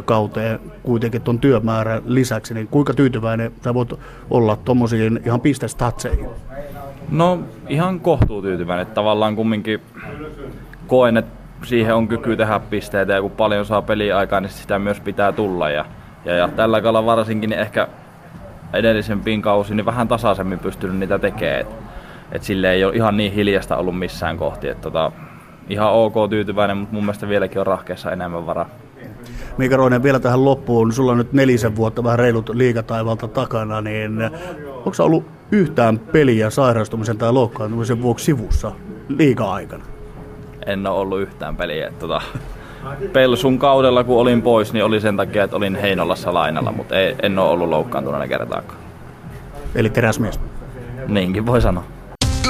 kauteen 0.06 0.60
kuitenkin 0.84 1.22
tuon 1.22 1.40
työmäärän 1.40 2.02
lisäksi, 2.06 2.54
niin 2.54 2.68
kuinka 2.68 2.94
tyytyväinen 2.94 3.52
sä 3.64 3.74
voit 3.74 3.94
olla 4.30 4.56
tuommoisiin 4.56 5.20
ihan 5.26 5.42
pistestatseihin? 5.42 6.30
No 7.12 7.40
ihan 7.70 8.00
kohtuu 8.00 8.42
tyytyväinen, 8.42 8.82
että 8.82 8.96
tavallaan 8.96 9.36
kumminkin 9.36 9.82
koen, 10.88 11.18
että 11.18 11.40
siihen 11.64 11.96
on 11.96 12.08
kyky 12.08 12.36
tehdä 12.36 12.60
pisteitä 12.60 13.14
ja 13.14 13.22
kun 13.22 13.32
paljon 13.32 13.66
saa 13.66 13.82
peliaikaa, 13.82 14.42
niin 14.42 14.50
sitä 14.50 14.80
myös 14.80 15.00
pitää 15.00 15.32
tulla 15.32 15.70
ja, 15.70 15.86
ja, 16.30 16.36
ja 16.36 16.48
tällä 16.48 16.82
kaudella 16.82 17.06
varsinkin 17.06 17.50
niin 17.50 17.60
ehkä 17.60 17.88
edellisempiin 18.74 19.42
kausiin 19.42 19.78
niin 19.78 19.86
vähän 19.86 20.08
tasaisemmin 20.08 20.60
pystynyt 20.60 20.98
niitä 20.98 21.20
tekemään 21.20 21.66
et 22.32 22.44
sille 22.44 22.72
ei 22.72 22.84
ole 22.84 22.96
ihan 22.96 23.18
niin 23.18 23.34
hiljasta 23.34 23.78
ollut 23.78 24.00
missään 24.00 24.38
kohti. 24.38 24.68
Et 24.68 24.82
tota, 24.82 25.12
ihan 25.70 25.92
ok 25.92 26.30
tyytyväinen, 26.30 26.78
mutta 26.78 26.94
mun 26.96 27.04
mielestä 27.04 27.30
vieläkin 27.30 27.60
on 27.60 27.68
rahkeessa 27.68 28.12
enemmän 28.12 28.46
varaa. 28.46 28.70
Mika 29.58 29.78
Roinen, 29.78 30.04
vielä 30.04 30.20
tähän 30.20 30.46
loppuun. 30.46 30.94
Sulla 30.94 31.12
on 31.12 31.18
nyt 31.18 31.34
nelisen 31.34 31.76
vuotta 31.76 32.04
vähän 32.04 32.20
reilut 32.20 32.50
liikataivalta 32.50 33.28
takana, 33.28 33.82
niin 33.82 34.12
onko 34.76 34.92
ollut 35.00 35.26
yhtään 35.52 36.00
peliä 36.00 36.50
sairastumisen 36.50 37.18
tai 37.18 37.34
loukkaantumisen 37.34 38.02
vuoksi 38.02 38.26
sivussa 38.26 38.72
liiga-aikana? 39.08 39.86
En 40.66 40.88
ole 40.88 41.00
ollut 41.00 41.22
yhtään 41.22 41.58
peliä. 41.58 41.88
Et, 41.88 42.00
tota, 42.00 42.22
Pelsun 43.14 43.60
kaudella, 43.60 44.04
kun 44.04 44.22
olin 44.22 44.42
pois, 44.42 44.74
niin 44.74 44.86
oli 44.86 45.02
sen 45.02 45.18
takia, 45.18 45.44
että 45.44 45.56
olin 45.56 45.76
Heinolassa 45.76 46.34
lainalla, 46.34 46.72
mutta 46.72 47.00
ei, 47.00 47.16
en 47.22 47.40
ole 47.40 47.50
ollut 47.50 47.70
loukkaantuneena 47.70 48.28
kertaakaan. 48.28 48.80
Eli 49.76 49.90
teräsmies? 49.90 50.40
Niinkin 51.08 51.46
voi 51.46 51.62
sanoa. 51.62 51.84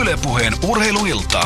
Ylepuheen 0.02 0.54
urheiluilta. 0.70 1.42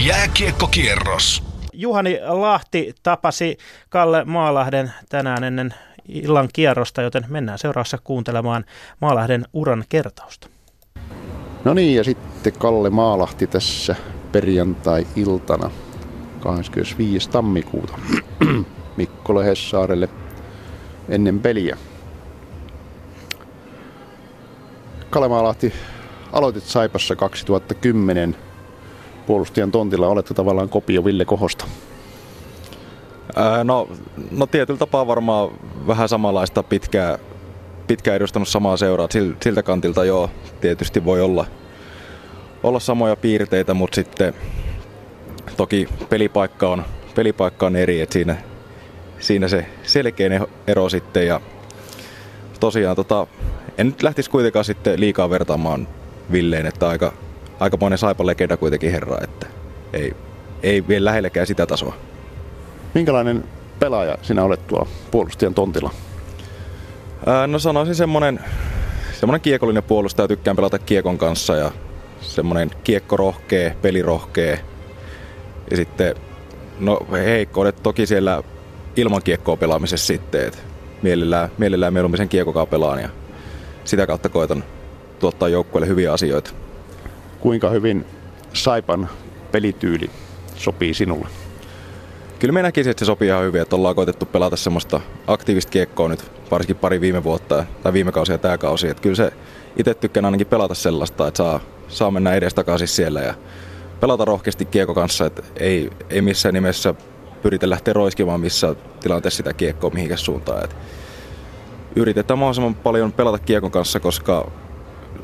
Jääkiekkokierros. 0.00 1.42
Juhani 1.72 2.18
Lahti 2.26 2.94
tapasi 3.02 3.58
Kalle 3.88 4.24
Maalahden 4.24 4.92
tänään 5.08 5.44
ennen 5.44 5.74
illan 6.08 6.48
kierrosta, 6.52 7.02
joten 7.02 7.24
mennään 7.28 7.58
seuraavassa 7.58 7.98
kuuntelemaan 8.04 8.64
Maalahden 9.00 9.44
uran 9.52 9.84
kertausta. 9.88 10.48
No 11.64 11.74
niin, 11.74 11.96
ja 11.96 12.04
sitten 12.04 12.52
Kalle 12.58 12.90
Maalahti 12.90 13.46
tässä 13.46 13.96
perjantai-iltana 14.32 15.70
25. 16.42 17.30
tammikuuta 17.30 17.98
Mikko 18.96 19.34
Lehessaarelle 19.34 20.08
ennen 21.08 21.40
peliä. 21.40 21.76
Kalemaalahti, 25.10 25.72
aloitit 26.32 26.64
Saipassa 26.64 27.16
2010 27.16 28.36
puolustajan 29.26 29.70
tontilla. 29.70 30.08
Olette 30.08 30.34
tavallaan 30.34 30.68
kopio 30.68 31.04
Ville 31.04 31.24
Kohosta. 31.24 31.64
Ää, 33.36 33.64
no, 33.64 33.88
no 34.30 34.46
tietyllä 34.46 34.78
tapaa 34.78 35.06
varmaan 35.06 35.50
vähän 35.86 36.08
samanlaista 36.08 36.62
pitkää, 36.62 37.18
pitkää 37.86 38.16
edustanut 38.16 38.48
samaa 38.48 38.76
seuraa. 38.76 39.08
Siltä 39.42 39.62
kantilta 39.62 40.04
joo, 40.04 40.30
tietysti 40.60 41.04
voi 41.04 41.20
olla, 41.20 41.46
olla 42.62 42.80
samoja 42.80 43.16
piirteitä, 43.16 43.74
mutta 43.74 43.94
sitten 43.94 44.34
toki 45.56 45.88
pelipaikka 46.08 46.68
on, 46.68 46.84
pelipaikka 47.14 47.66
on 47.66 47.76
eri, 47.76 48.00
että 48.00 48.12
siinä, 48.12 48.36
siinä 49.18 49.48
se 49.48 49.66
selkeä 49.82 50.40
ero 50.66 50.88
sitten. 50.88 51.26
Ja 51.26 51.40
tosiaan 52.60 52.96
tota, 52.96 53.26
en 53.78 53.86
nyt 53.86 54.02
lähtisi 54.02 54.30
kuitenkaan 54.30 54.64
sitten 54.64 55.00
liikaa 55.00 55.30
vertaamaan 55.30 55.88
Villeen, 56.32 56.66
että 56.66 56.88
aika, 56.88 57.12
aika 57.60 57.76
monen 57.80 57.98
saipa 57.98 58.26
legenda 58.26 58.56
kuitenkin 58.56 58.92
herra, 58.92 59.18
että 59.24 59.46
ei, 59.92 60.16
ei 60.62 60.88
vielä 60.88 61.04
lähellekään 61.04 61.46
sitä 61.46 61.66
tasoa. 61.66 61.94
Minkälainen 62.94 63.44
pelaaja 63.78 64.18
sinä 64.22 64.44
olet 64.44 64.66
tuolla 64.66 64.86
puolustajan 65.10 65.54
tontilla? 65.54 65.90
Ää, 67.26 67.46
no 67.46 67.58
sanoisin 67.58 67.94
semmonen, 67.94 68.40
semmoinen 69.20 69.40
kiekollinen 69.40 69.82
puolustaja, 69.82 70.28
tykkään 70.28 70.56
pelata 70.56 70.78
kiekon 70.78 71.18
kanssa 71.18 71.56
ja 71.56 71.70
semmoinen 72.20 72.70
kiekkorohkee, 72.84 73.76
pelirohkee. 73.82 74.60
Ja 75.72 75.76
sitten, 75.76 76.14
no 76.80 77.00
heikkoudet 77.12 77.82
toki 77.82 78.06
siellä 78.06 78.42
ilman 78.96 79.22
kiekkoa 79.22 79.56
pelaamisessa 79.56 80.06
sitten, 80.06 80.46
että 80.46 80.58
mielellään, 81.02 81.48
mielellään 81.58 81.92
mieluummin 81.92 82.16
sen 82.16 82.28
kiekokaa 82.28 82.66
pelaan 82.66 83.00
ja 83.00 83.08
sitä 83.84 84.06
kautta 84.06 84.28
koitan 84.28 84.64
tuottaa 85.18 85.48
joukkueelle 85.48 85.88
hyviä 85.88 86.12
asioita. 86.12 86.50
Kuinka 87.40 87.70
hyvin 87.70 88.04
Saipan 88.52 89.08
pelityyli 89.52 90.10
sopii 90.54 90.94
sinulle? 90.94 91.28
Kyllä 92.38 92.52
me 92.52 92.62
näkisin, 92.62 92.90
että 92.90 93.04
se 93.04 93.06
sopii 93.06 93.28
ihan 93.28 93.44
hyvin, 93.44 93.62
että 93.62 93.76
ollaan 93.76 93.94
koitettu 93.94 94.26
pelata 94.26 94.56
semmoista 94.56 95.00
aktiivista 95.26 95.70
kiekkoa 95.70 96.08
nyt 96.08 96.30
varsinkin 96.50 96.76
pari 96.76 97.00
viime 97.00 97.24
vuotta 97.24 97.64
tai 97.82 97.92
viime 97.92 98.12
kausi 98.12 98.32
ja 98.32 98.38
tämä 98.38 98.58
kausi. 98.58 98.88
Että 98.88 99.02
kyllä 99.02 99.16
se 99.16 99.32
itse 99.76 99.94
tykkään 99.94 100.24
ainakin 100.24 100.46
pelata 100.46 100.74
sellaista, 100.74 101.28
että 101.28 101.38
saa, 101.38 101.60
saa 101.88 102.10
mennä 102.10 102.34
edes 102.34 102.54
takaisin 102.54 102.88
siellä 102.88 103.20
ja 103.20 103.34
pelata 104.02 104.24
rohkeasti 104.24 104.64
kiekko 104.64 104.94
kanssa, 104.94 105.26
että 105.26 105.42
ei, 105.56 105.90
ei 106.10 106.22
missään 106.22 106.54
nimessä 106.54 106.94
pyritä 107.42 107.70
lähteä 107.70 107.94
roiskimaan 107.94 108.40
missä 108.40 108.74
tilanteessa 109.00 109.36
sitä 109.36 109.52
kiekkoa 109.52 109.90
mihinkä 109.90 110.16
suuntaan. 110.16 110.64
Että 110.64 110.76
yritetään 111.96 112.38
mahdollisimman 112.38 112.74
paljon 112.74 113.12
pelata 113.12 113.38
kiekon 113.38 113.70
kanssa, 113.70 114.00
koska 114.00 114.50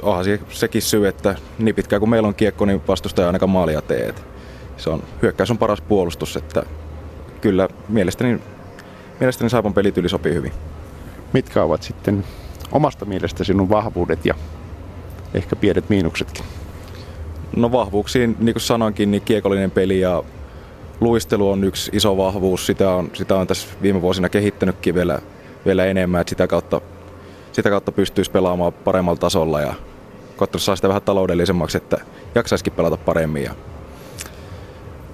onhan 0.03 0.25
se, 0.25 0.41
sekin 0.51 0.83
syy, 0.83 1.09
että 1.09 1.35
niin 1.59 1.75
pitkään 1.75 2.01
kuin 2.01 2.11
meillä 2.11 2.29
on 2.29 2.35
kiekko, 2.35 2.65
niin 2.65 2.83
vastustaja 2.89 3.27
ainakaan 3.27 3.51
maalia 3.51 3.83
tee. 3.83 4.15
Se 4.77 4.91
on, 4.91 5.03
hyökkäys 5.23 5.51
on 5.51 5.59
paras 5.59 5.81
puolustus, 5.81 6.37
että 6.37 6.63
kyllä 7.41 7.69
mielestäni, 7.89 8.41
mielestäni 9.21 9.51
Saipan 9.51 9.75
pelityyli 9.75 10.09
sopii 10.09 10.35
hyvin. 10.35 10.53
Mitkä 11.33 11.63
ovat 11.63 11.83
sitten 11.83 12.25
omasta 12.73 13.05
mielestä 13.05 13.45
sinun 13.45 13.69
vahvuudet 13.69 14.27
ja 14.27 14.35
ehkä 15.35 15.57
pienet 15.57 15.89
miinuksetkin? 15.89 16.45
No 17.57 17.73
vahvuuksiin, 17.73 18.37
niin 18.39 18.55
kuin 18.55 18.63
sanoinkin, 18.63 19.11
niin 19.11 19.23
kiekollinen 19.23 19.71
peli 19.71 20.01
ja 20.01 20.23
luistelu 21.01 21.51
on 21.51 21.65
yksi 21.65 21.91
iso 21.95 22.17
vahvuus. 22.17 22.67
Sitä 22.67 22.91
on, 22.91 23.11
sitä 23.15 23.37
on 23.37 23.47
tässä 23.47 23.69
viime 23.83 24.03
vuosina 24.03 24.29
kehittänytkin 24.29 24.95
vielä, 24.95 25.19
vielä 25.67 25.85
enemmän, 25.85 26.21
että 26.21 26.29
sitä 26.29 26.47
kautta, 26.47 26.81
sitä 27.53 27.71
kautta 27.71 27.93
pystyisi 27.93 28.31
pelaamaan 28.31 28.73
paremmalla 28.73 29.19
tasolla 29.19 29.61
ja 29.61 29.75
koettanut 30.37 30.63
saa 30.63 30.77
sitä 30.77 30.89
vähän 30.89 31.03
taloudellisemmaksi, 31.03 31.77
että 31.77 31.97
jaksaisikin 32.35 32.73
pelata 32.73 32.97
paremmin. 32.97 33.43
Ja 33.43 33.55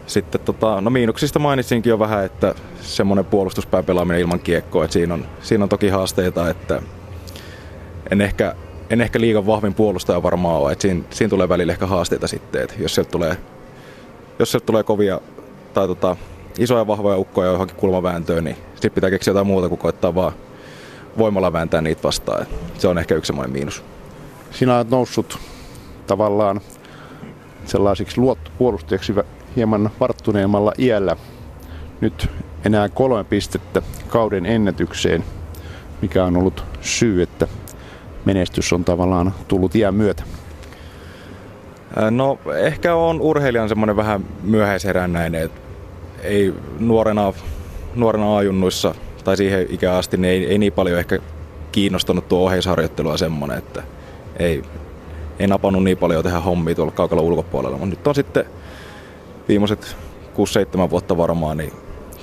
sitten 0.06 0.40
tota, 0.40 0.80
no 0.80 0.90
miinuksista 0.90 1.38
mainitsinkin 1.38 1.90
jo 1.90 1.98
vähän, 1.98 2.24
että 2.24 2.54
semmoinen 2.80 3.24
puolustuspään 3.24 3.84
pelaaminen 3.84 4.20
ilman 4.20 4.40
kiekkoa, 4.40 4.84
että 4.84 4.92
siinä 4.92 5.14
on, 5.14 5.26
siinä 5.40 5.64
on 5.64 5.68
toki 5.68 5.88
haasteita, 5.88 6.50
että 6.50 6.82
en 8.10 8.20
ehkä, 8.20 8.54
en 8.90 9.00
ehkä 9.00 9.20
liigan 9.20 9.46
vahvin 9.46 9.74
puolustaja 9.74 10.22
varmaan 10.22 10.56
ole, 10.56 10.72
että 10.72 10.82
siinä, 10.82 11.02
siinä 11.10 11.30
tulee 11.30 11.48
välillä 11.48 11.72
ehkä 11.72 11.86
haasteita 11.86 12.28
sitten, 12.28 12.62
että 12.62 12.74
jos 12.78 12.94
sieltä 12.94 13.10
tulee, 13.10 13.36
jos 14.38 14.50
sieltä 14.50 14.66
tulee 14.66 14.82
kovia 14.82 15.20
tai 15.74 15.86
tota, 15.86 16.16
isoja 16.58 16.86
vahvoja 16.86 17.18
ukkoja 17.18 17.50
johonkin 17.50 17.76
kulmavääntöön, 17.76 18.44
niin 18.44 18.56
sitten 18.74 18.90
pitää 18.90 19.10
keksiä 19.10 19.30
jotain 19.30 19.46
muuta 19.46 19.68
kuin 19.68 19.78
koittaa 19.78 20.14
vaan 20.14 20.32
voimalla 21.18 21.52
vääntää 21.52 21.80
niitä 21.80 22.02
vastaan. 22.02 22.42
Et 22.42 22.80
se 22.80 22.88
on 22.88 22.98
ehkä 22.98 23.14
yksi 23.14 23.26
semmoinen 23.26 23.52
miinus. 23.52 23.84
Sinä 24.50 24.76
olet 24.76 24.90
noussut 24.90 25.38
tavallaan 26.06 26.60
sellaisiksi 27.64 28.20
luottopuolustajaksi 28.20 29.14
hieman 29.56 29.90
varttuneemmalla 30.00 30.72
iällä. 30.78 31.16
Nyt 32.00 32.30
enää 32.64 32.88
kolme 32.88 33.24
pistettä 33.24 33.82
kauden 34.08 34.46
ennätykseen, 34.46 35.24
mikä 36.02 36.24
on 36.24 36.36
ollut 36.36 36.64
syy, 36.80 37.22
että 37.22 37.48
menestys 38.24 38.72
on 38.72 38.84
tavallaan 38.84 39.34
tullut 39.48 39.74
iän 39.74 39.94
myötä. 39.94 40.22
No 42.10 42.38
ehkä 42.56 42.94
on 42.94 43.20
urheilijan 43.20 43.68
semmoinen 43.68 43.96
vähän 43.96 44.24
myöhäisherännäinen, 44.42 45.42
että 45.42 45.60
ei 46.22 46.54
nuorena, 46.78 47.32
nuorena 47.94 48.36
ajunnuissa 48.36 48.94
tai 49.24 49.36
siihen 49.36 49.66
ikään 49.70 49.96
asti, 49.96 50.16
niin 50.16 50.30
ei, 50.30 50.46
ei 50.46 50.58
niin 50.58 50.72
paljon 50.72 50.98
ehkä 50.98 51.18
kiinnostunut 51.72 52.28
tuo 52.28 52.44
oheisharjoittelua 52.44 53.16
semmoinen, 53.16 53.58
että 53.58 53.82
ei, 54.36 54.62
ei 55.38 55.46
napannut 55.46 55.84
niin 55.84 55.98
paljon 55.98 56.24
tehdä 56.24 56.40
hommia 56.40 56.74
tuolla 56.74 56.92
kaukalla 56.92 57.22
ulkopuolella. 57.22 57.78
Mutta 57.78 57.96
nyt 57.96 58.06
on 58.06 58.14
sitten 58.14 58.44
viimeiset 59.48 59.96
6-7 60.87 60.90
vuotta 60.90 61.16
varmaan, 61.16 61.56
niin 61.56 61.72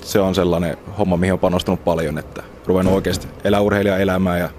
se 0.01 0.19
on 0.19 0.35
sellainen 0.35 0.77
homma, 0.97 1.17
mihin 1.17 1.33
on 1.33 1.39
panostanut 1.39 1.83
paljon, 1.83 2.17
että 2.17 2.43
ruvennut 2.65 2.93
oikeasti 2.93 3.27
elää 3.43 3.61
urheilijan 3.61 4.01
elämää 4.01 4.37
ja 4.37 4.49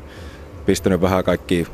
pistänyt 0.66 1.00
vähän 1.00 1.24
kaikkia, 1.24 1.66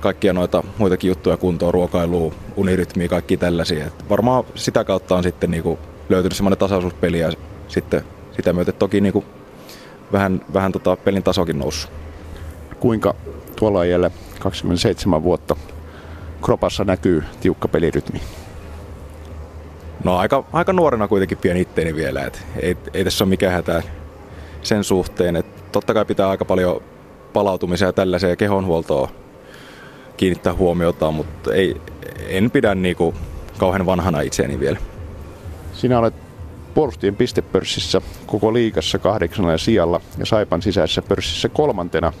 kaikkia 0.00 0.32
noita 0.32 0.62
muitakin 0.78 1.08
juttuja 1.08 1.36
kuntoon, 1.36 1.74
ruokailua, 1.74 2.34
unirytmiä, 2.56 3.08
kaikki 3.08 3.36
tällaisia. 3.36 3.86
Et 3.86 4.08
varmaan 4.08 4.44
sitä 4.54 4.84
kautta 4.84 5.16
on 5.16 5.22
sitten 5.22 5.50
niinku 5.50 5.78
löytynyt 6.08 6.36
semmoinen 6.36 6.58
tasaisuuspeli 6.58 7.18
ja 7.18 7.32
sitten 7.68 8.04
sitä 8.36 8.52
myötä 8.52 8.72
toki 8.72 9.00
niinku 9.00 9.24
vähän, 10.12 10.40
vähän 10.54 10.72
tota 10.72 10.96
pelin 10.96 11.22
tasokin 11.22 11.58
noussut. 11.58 11.90
Kuinka 12.80 13.14
tuolla 13.56 13.84
iällä 13.84 14.10
27 14.38 15.22
vuotta 15.22 15.56
kropassa 16.42 16.84
näkyy 16.84 17.24
tiukka 17.40 17.68
pelirytmi? 17.68 18.20
No 20.04 20.16
aika, 20.16 20.44
aika 20.52 20.72
nuorena 20.72 21.08
kuitenkin 21.08 21.38
pieni 21.38 21.60
itteeni 21.60 21.96
vielä, 21.96 22.24
et 22.24 22.42
ei, 22.60 22.76
ei 22.94 23.04
tässä 23.04 23.24
ole 23.24 23.28
mikään 23.28 23.52
hätää 23.52 23.82
sen 24.62 24.84
suhteen. 24.84 25.36
Et 25.36 25.72
totta 25.72 25.94
kai 25.94 26.04
pitää 26.04 26.28
aika 26.28 26.44
paljon 26.44 26.82
palautumisia 27.32 27.88
ja 27.88 27.92
tällaiseen 27.92 28.36
kehonhuoltoa 28.36 29.08
kiinnittää 30.16 30.54
huomiota, 30.54 31.10
mutta 31.10 31.54
ei, 31.54 31.80
en 32.28 32.50
pidä 32.50 32.74
niinku 32.74 33.14
kauhean 33.58 33.86
vanhana 33.86 34.20
itseäni 34.20 34.60
vielä. 34.60 34.78
Sinä 35.72 35.98
olet 35.98 36.14
puolustien 36.74 37.16
pistepörssissä 37.16 38.00
koko 38.26 38.52
liikassa 38.52 38.98
kahdeksannella 38.98 39.58
sijalla 39.58 40.00
ja 40.18 40.26
Saipan 40.26 40.62
sisäisessä 40.62 41.02
pörssissä 41.02 41.48
kolmantena. 41.48 42.12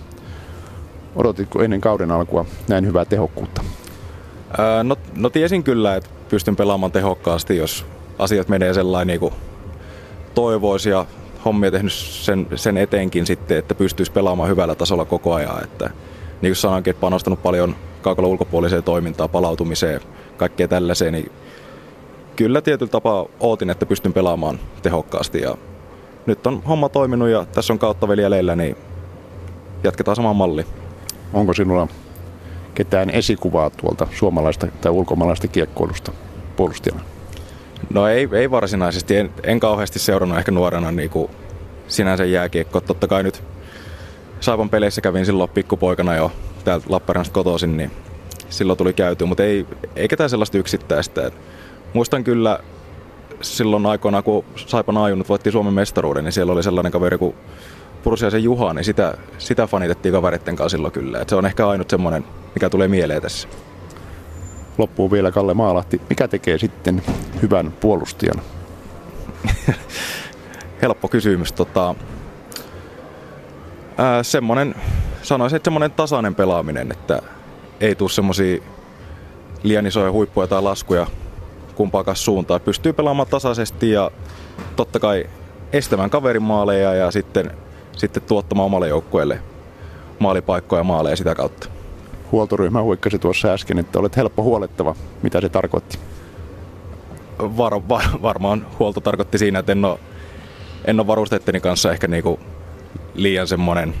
Odotitko 1.16 1.62
ennen 1.62 1.80
kauden 1.80 2.10
alkua 2.10 2.44
näin 2.68 2.86
hyvää 2.86 3.04
tehokkuutta? 3.04 3.64
Ää, 4.58 4.84
no, 4.84 4.96
no 5.16 5.30
tiesin 5.30 5.64
kyllä, 5.64 5.96
että 5.96 6.10
pystyn 6.28 6.56
pelaamaan 6.56 6.92
tehokkaasti, 6.92 7.56
jos 7.56 7.86
asiat 8.18 8.48
menee 8.48 8.74
sellainen 8.74 9.06
niin 9.06 9.20
kuin 9.20 9.34
toivoisi 10.34 10.90
ja 10.90 11.06
hommia 11.44 11.70
tehnyt 11.70 11.92
sen, 11.92 12.46
sen 12.54 12.76
eteenkin 12.76 13.26
sitten, 13.26 13.58
että 13.58 13.74
pystyisi 13.74 14.12
pelaamaan 14.12 14.50
hyvällä 14.50 14.74
tasolla 14.74 15.04
koko 15.04 15.34
ajan. 15.34 15.64
Että, 15.64 15.90
niin 16.42 16.50
kuin 16.50 16.56
sanoinkin, 16.56 16.90
että 16.90 17.00
panostanut 17.00 17.42
paljon 17.42 17.76
kaukalla 18.02 18.28
ulkopuoliseen 18.28 18.82
toimintaan, 18.82 19.30
palautumiseen, 19.30 20.00
kaikkea 20.36 20.68
tällaiseen, 20.68 21.12
niin 21.12 21.32
kyllä 22.36 22.60
tietyllä 22.60 22.90
tapaa 22.90 23.26
ootin, 23.40 23.70
että 23.70 23.86
pystyn 23.86 24.12
pelaamaan 24.12 24.58
tehokkaasti 24.82 25.40
ja 25.40 25.56
nyt 26.26 26.46
on 26.46 26.62
homma 26.68 26.88
toiminut 26.88 27.28
ja 27.28 27.46
tässä 27.52 27.72
on 27.72 27.78
kautta 27.78 28.08
vielä 28.08 28.56
niin 28.56 28.76
jatketaan 29.84 30.16
samaan 30.16 30.36
malliin. 30.36 30.66
Onko 31.32 31.52
sinulla 31.52 31.88
ketään 32.74 33.10
esikuvaa 33.10 33.70
tuolta 33.70 34.06
suomalaista 34.14 34.66
tai 34.80 34.92
ulkomaalaista 34.92 35.48
kiekkoilusta 35.48 36.12
puolustajana? 36.56 37.02
No 37.90 38.08
ei, 38.08 38.28
ei 38.32 38.50
varsinaisesti. 38.50 39.16
En, 39.16 39.30
en 39.42 39.60
kauheasti 39.60 39.98
seurannut 39.98 40.38
ehkä 40.38 40.50
nuorena 40.50 40.92
niin 40.92 41.10
kuin 41.10 41.30
sinänsä 41.88 42.24
jääkiekko. 42.24 42.80
Totta 42.80 43.08
kai 43.08 43.22
nyt 43.22 43.42
Saipan 44.40 44.70
peleissä 44.70 45.00
kävin 45.00 45.26
silloin 45.26 45.50
pikkupoikana 45.50 46.14
jo 46.14 46.32
täältä 46.64 46.86
Lappeenrannasta 46.88 47.34
kotoisin, 47.34 47.76
niin 47.76 47.90
silloin 48.48 48.76
tuli 48.76 48.92
käyty, 48.92 49.24
mutta 49.24 49.44
ei, 49.44 49.66
ei 49.96 50.08
ketään 50.08 50.30
sellaista 50.30 50.58
yksittäistä. 50.58 51.26
Et 51.26 51.34
muistan 51.92 52.24
kyllä 52.24 52.58
silloin 53.40 53.86
aikoina, 53.86 54.22
kun 54.22 54.44
Saipan 54.56 54.96
ajunnut 54.96 55.28
voitti 55.28 55.52
Suomen 55.52 55.74
mestaruuden, 55.74 56.24
niin 56.24 56.32
siellä 56.32 56.52
oli 56.52 56.62
sellainen 56.62 56.92
kaveri 56.92 57.18
kuin 57.18 57.34
Pursiaisen 58.04 58.44
Juha, 58.44 58.74
niin 58.74 58.84
sitä, 58.84 59.14
sitä 59.38 59.66
fanitettiin 59.66 60.12
kaveritten 60.12 60.56
kanssa 60.56 60.76
silloin 60.76 60.92
kyllä. 60.92 61.20
Et 61.20 61.28
se 61.28 61.36
on 61.36 61.46
ehkä 61.46 61.68
ainut 61.68 61.90
semmoinen, 61.90 62.24
mikä 62.54 62.70
tulee 62.70 62.88
mieleen 62.88 63.22
tässä. 63.22 63.48
Loppuun 64.78 65.10
vielä 65.10 65.30
Kalle 65.32 65.54
Maalahti. 65.54 66.00
Mikä 66.10 66.28
tekee 66.28 66.58
sitten 66.58 67.02
hyvän 67.42 67.72
puolustajan? 67.80 68.42
Helppo 70.82 71.08
kysymys. 71.08 71.52
Tota, 71.52 71.94
ää, 73.98 74.22
semmonen, 74.22 74.74
sanoisin, 75.22 75.56
että 75.56 75.66
semmoinen 75.66 75.90
tasainen 75.90 76.34
pelaaminen, 76.34 76.92
että 76.92 77.22
ei 77.80 77.94
tule 77.94 78.10
semmoisia 78.10 78.62
liian 79.62 79.86
isoja 79.86 80.12
huippuja 80.12 80.46
tai 80.46 80.62
laskuja 80.62 81.06
kumpaakaan 81.74 82.16
suuntaan. 82.16 82.60
Pystyy 82.60 82.92
pelaamaan 82.92 83.28
tasaisesti 83.28 83.90
ja 83.90 84.10
totta 84.76 85.00
kai 85.00 85.26
estämään 85.72 86.10
kaverin 86.10 86.42
maaleja 86.42 86.94
ja 86.94 87.10
sitten, 87.10 87.50
sitten 87.96 88.22
tuottamaan 88.22 88.66
omalle 88.66 88.88
joukkueelle 88.88 89.40
maalipaikkoja 90.18 90.80
ja 90.80 90.84
maaleja 90.84 91.16
sitä 91.16 91.34
kautta. 91.34 91.68
Huoltoryhmä 92.32 92.82
huikkasi 92.82 93.18
tuossa 93.18 93.48
äsken, 93.48 93.78
että 93.78 93.98
olet 93.98 94.16
helppo 94.16 94.42
huolettava. 94.42 94.94
Mitä 95.22 95.40
se 95.40 95.48
tarkoitti? 95.48 95.98
Var, 97.38 97.88
var, 97.88 98.04
varmaan 98.22 98.66
huolto 98.78 99.00
tarkoitti 99.00 99.38
siinä, 99.38 99.58
että 99.58 99.72
en 99.72 99.84
ole, 99.84 99.98
en 100.84 101.00
ole 101.00 101.06
varusteitteni 101.06 101.60
kanssa 101.60 101.92
ehkä 101.92 102.08
niinku 102.08 102.40
liian 103.14 103.48
semmoinen 103.48 103.94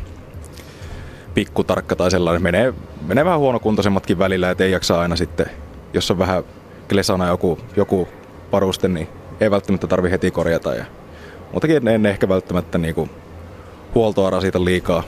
pikkutarkka 1.34 1.96
tai 1.96 2.10
sellainen. 2.10 2.42
Menee, 2.42 2.74
menee 3.06 3.24
vähän 3.24 3.38
huonokuntoisemmatkin 3.38 4.18
välillä, 4.18 4.50
että 4.50 4.64
ei 4.64 4.72
jaksa 4.72 5.00
aina 5.00 5.16
sitten, 5.16 5.46
jos 5.92 6.10
on 6.10 6.18
vähän 6.18 6.44
klesana 6.88 7.28
joku, 7.28 7.58
joku 7.76 8.08
varuste, 8.52 8.88
niin 8.88 9.08
ei 9.40 9.50
välttämättä 9.50 9.86
tarvi 9.86 10.10
heti 10.10 10.30
korjata. 10.30 10.74
Ja 10.74 10.84
muutenkin 11.52 11.88
en 11.88 12.06
ehkä 12.06 12.28
välttämättä 12.28 12.78
niin 12.78 12.94
kuin 12.94 13.10
huoltoa 13.94 14.30
rasita 14.30 14.64
liikaa 14.64 15.02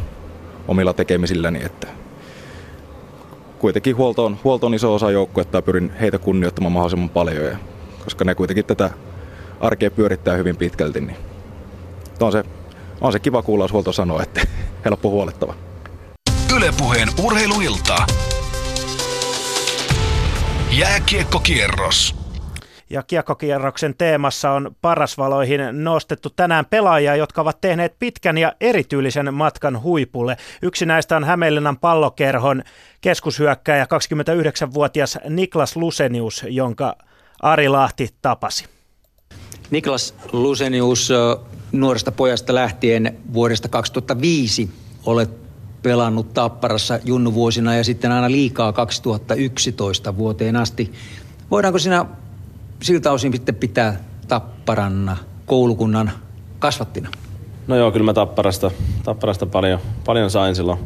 omilla 0.69 0.93
tekemisilläni, 0.93 1.65
että 1.65 2.04
kuitenkin 3.65 3.97
huolto 3.97 4.25
on, 4.25 4.39
huolto 4.45 4.67
on 4.67 4.75
iso 4.75 4.95
osa 4.95 5.11
joukkuetta 5.11 5.59
ja 5.59 5.63
pyrin 5.63 5.93
heitä 6.01 6.19
kunnioittamaan 6.19 6.73
mahdollisimman 6.73 7.09
paljon, 7.09 7.45
ja, 7.45 7.57
koska 8.05 8.25
ne 8.25 8.35
kuitenkin 8.35 8.65
tätä 8.65 8.91
arkea 9.61 9.91
pyörittää 9.91 10.37
hyvin 10.37 10.57
pitkälti, 10.57 11.01
niin 11.01 11.17
on 12.21 12.33
se, 12.33 12.45
on 13.01 13.13
se 13.13 13.19
kiva 13.19 13.43
kuulla, 13.43 13.65
jos 13.65 13.73
huolto 13.73 13.93
sanoo, 13.93 14.23
että 14.23 14.41
helppo 14.85 15.11
huolettava. 15.11 15.55
Ylepuheen 16.57 17.09
urheiluilta. 17.23 18.07
Jääkiekkokierros. 20.71 22.24
Ja 22.95 23.03
kiekkokierroksen 23.03 23.95
teemassa 23.95 24.51
on 24.51 24.77
parasvaloihin 24.81 25.61
nostettu 25.73 26.31
tänään 26.31 26.67
pelaajia, 26.67 27.17
jotka 27.17 27.41
ovat 27.41 27.61
tehneet 27.61 27.99
pitkän 27.99 28.39
ja 28.39 28.53
erityylisen 28.61 29.35
matkan 29.35 29.83
huipulle. 29.83 30.37
Yksi 30.63 30.87
näistä 30.87 31.17
on 31.17 31.25
Hämeenlinnan 31.25 31.79
pallokerhon 31.79 32.63
keskushyökkäjä 33.01 33.85
29-vuotias 33.85 35.19
Niklas 35.29 35.77
Lusenius, 35.77 36.45
jonka 36.49 36.97
Ari 37.43 37.69
Lahti 37.69 38.09
tapasi. 38.23 38.65
Niklas 39.71 40.15
Lusenius, 40.33 41.13
nuoresta 41.73 42.13
pojasta 42.13 42.55
lähtien 42.55 43.17
vuodesta 43.33 43.69
2005 43.69 44.71
olet 45.07 45.31
pelannut 45.83 46.35
Tapparassa 46.35 46.99
junnuvuosina 47.05 47.77
ja 47.77 47.85
sitten 47.85 48.13
aina 48.13 48.31
liikaa 48.31 48.73
2011 48.73 50.17
vuoteen 50.17 50.57
asti. 50.57 50.93
Voidaanko 51.51 51.79
sinä 51.79 52.07
siltä 52.83 53.13
osin 53.13 53.33
sitten 53.33 53.55
pitää 53.55 54.01
Tapparanna 54.29 55.17
koulukunnan 55.47 56.11
kasvattina? 56.59 57.09
No 57.67 57.77
joo, 57.77 57.93
kyllä 57.93 58.05
mä 58.05 58.15
Tapparasta, 58.15 58.71
Tapparasta 59.05 59.47
paljon, 59.47 59.81
paljon 60.05 60.31
sain 60.31 60.57
silloin 60.57 60.79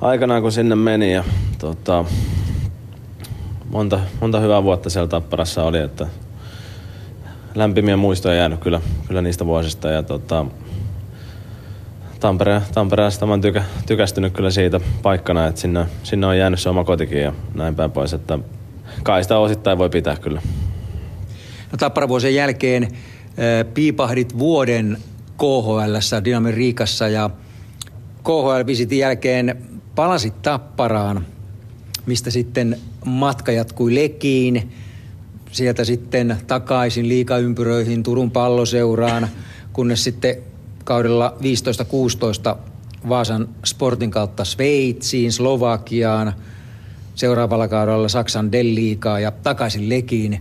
aikanaan, 0.00 0.42
kun 0.42 0.52
sinne 0.52 0.74
meni. 0.74 1.12
Ja, 1.12 1.24
tota, 1.58 2.04
monta, 3.70 4.00
monta 4.20 4.40
hyvää 4.40 4.62
vuotta 4.62 4.90
siellä 4.90 5.08
Tapparassa 5.08 5.64
oli, 5.64 5.78
että 5.78 6.06
lämpimiä 7.54 7.96
muistoja 7.96 8.34
jäänyt 8.34 8.60
kyllä, 8.60 8.80
kyllä 9.06 9.22
niistä 9.22 9.46
vuosista. 9.46 9.88
Ja, 9.88 10.02
tota, 10.02 10.46
Tampere, 12.20 12.62
Tampereesta 12.74 13.26
mä 13.26 13.32
oon 13.32 13.40
tykä, 13.40 13.64
tykästynyt 13.86 14.32
kyllä 14.32 14.50
siitä 14.50 14.80
paikkana, 15.02 15.46
että 15.46 15.60
sinne, 15.60 15.86
sinne 16.02 16.26
on 16.26 16.38
jäänyt 16.38 16.60
se 16.60 16.68
oma 16.68 16.84
kotikin 16.84 17.22
ja 17.22 17.32
näin 17.54 17.74
päin 17.74 17.90
pois, 17.90 18.12
että 18.12 18.38
kai 19.02 19.22
sitä 19.22 19.38
osittain 19.38 19.78
voi 19.78 19.90
pitää 19.90 20.16
kyllä. 20.16 20.42
No, 21.72 21.78
Tapparavuosien 21.78 22.34
jälkeen 22.34 22.88
piipahdit 23.74 24.38
vuoden 24.38 24.98
KHL 25.38 26.20
Dynamin 26.24 26.54
Riikassa 26.54 27.08
ja 27.08 27.30
KHL-visitin 28.24 28.98
jälkeen 28.98 29.62
palasit 29.94 30.42
Tapparaan, 30.42 31.26
mistä 32.06 32.30
sitten 32.30 32.78
matka 33.04 33.52
jatkui 33.52 33.94
Lekiin, 33.94 34.72
sieltä 35.52 35.84
sitten 35.84 36.36
takaisin 36.46 37.08
liikaympyröihin 37.08 38.02
Turun 38.02 38.30
palloseuraan, 38.30 39.28
kunnes 39.72 40.04
sitten 40.04 40.36
kaudella 40.84 41.36
15-16 42.54 42.58
Vaasan 43.08 43.48
Sportin 43.64 44.10
kautta 44.10 44.44
Sveitsiin, 44.44 45.32
Slovakiaan, 45.32 46.32
seuraavalla 47.14 47.68
kaudella 47.68 48.08
Saksan 48.08 48.52
Delliikaa 48.52 49.20
ja 49.20 49.30
takaisin 49.30 49.88
Lekiin. 49.88 50.40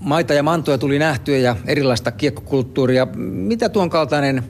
Maita 0.00 0.34
ja 0.34 0.42
mantoja 0.42 0.78
tuli 0.78 0.98
nähtyä 0.98 1.38
ja 1.38 1.56
erilaista 1.66 2.12
kiekkokulttuuria. 2.12 3.06
Mitä 3.16 3.68
tuon 3.68 3.90
kaltainen 3.90 4.44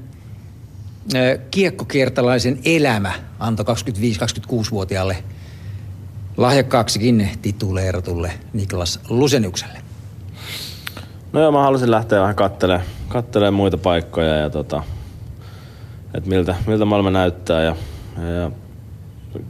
kiekkokiertalaisen 1.50 2.58
elämä 2.64 3.12
antoi 3.38 3.66
25-26-vuotiaalle 3.66 5.16
lahjakkaaksikin 6.36 7.30
tituleeratulle 7.42 8.32
Niklas 8.52 9.00
Luseniukselle? 9.08 9.78
No 11.32 11.40
joo, 11.40 11.52
mä 11.52 11.62
halusin 11.62 11.90
lähteä 11.90 12.20
vähän 12.20 12.34
kattelemaan, 12.34 12.86
kattelemaan 13.08 13.54
muita 13.54 13.78
paikkoja 13.78 14.36
ja 14.36 14.50
tota, 14.50 14.82
että 16.14 16.28
miltä, 16.28 16.54
miltä 16.66 16.84
maailma 16.84 17.10
näyttää. 17.10 17.62
Ja, 17.62 17.76
ja, 18.16 18.50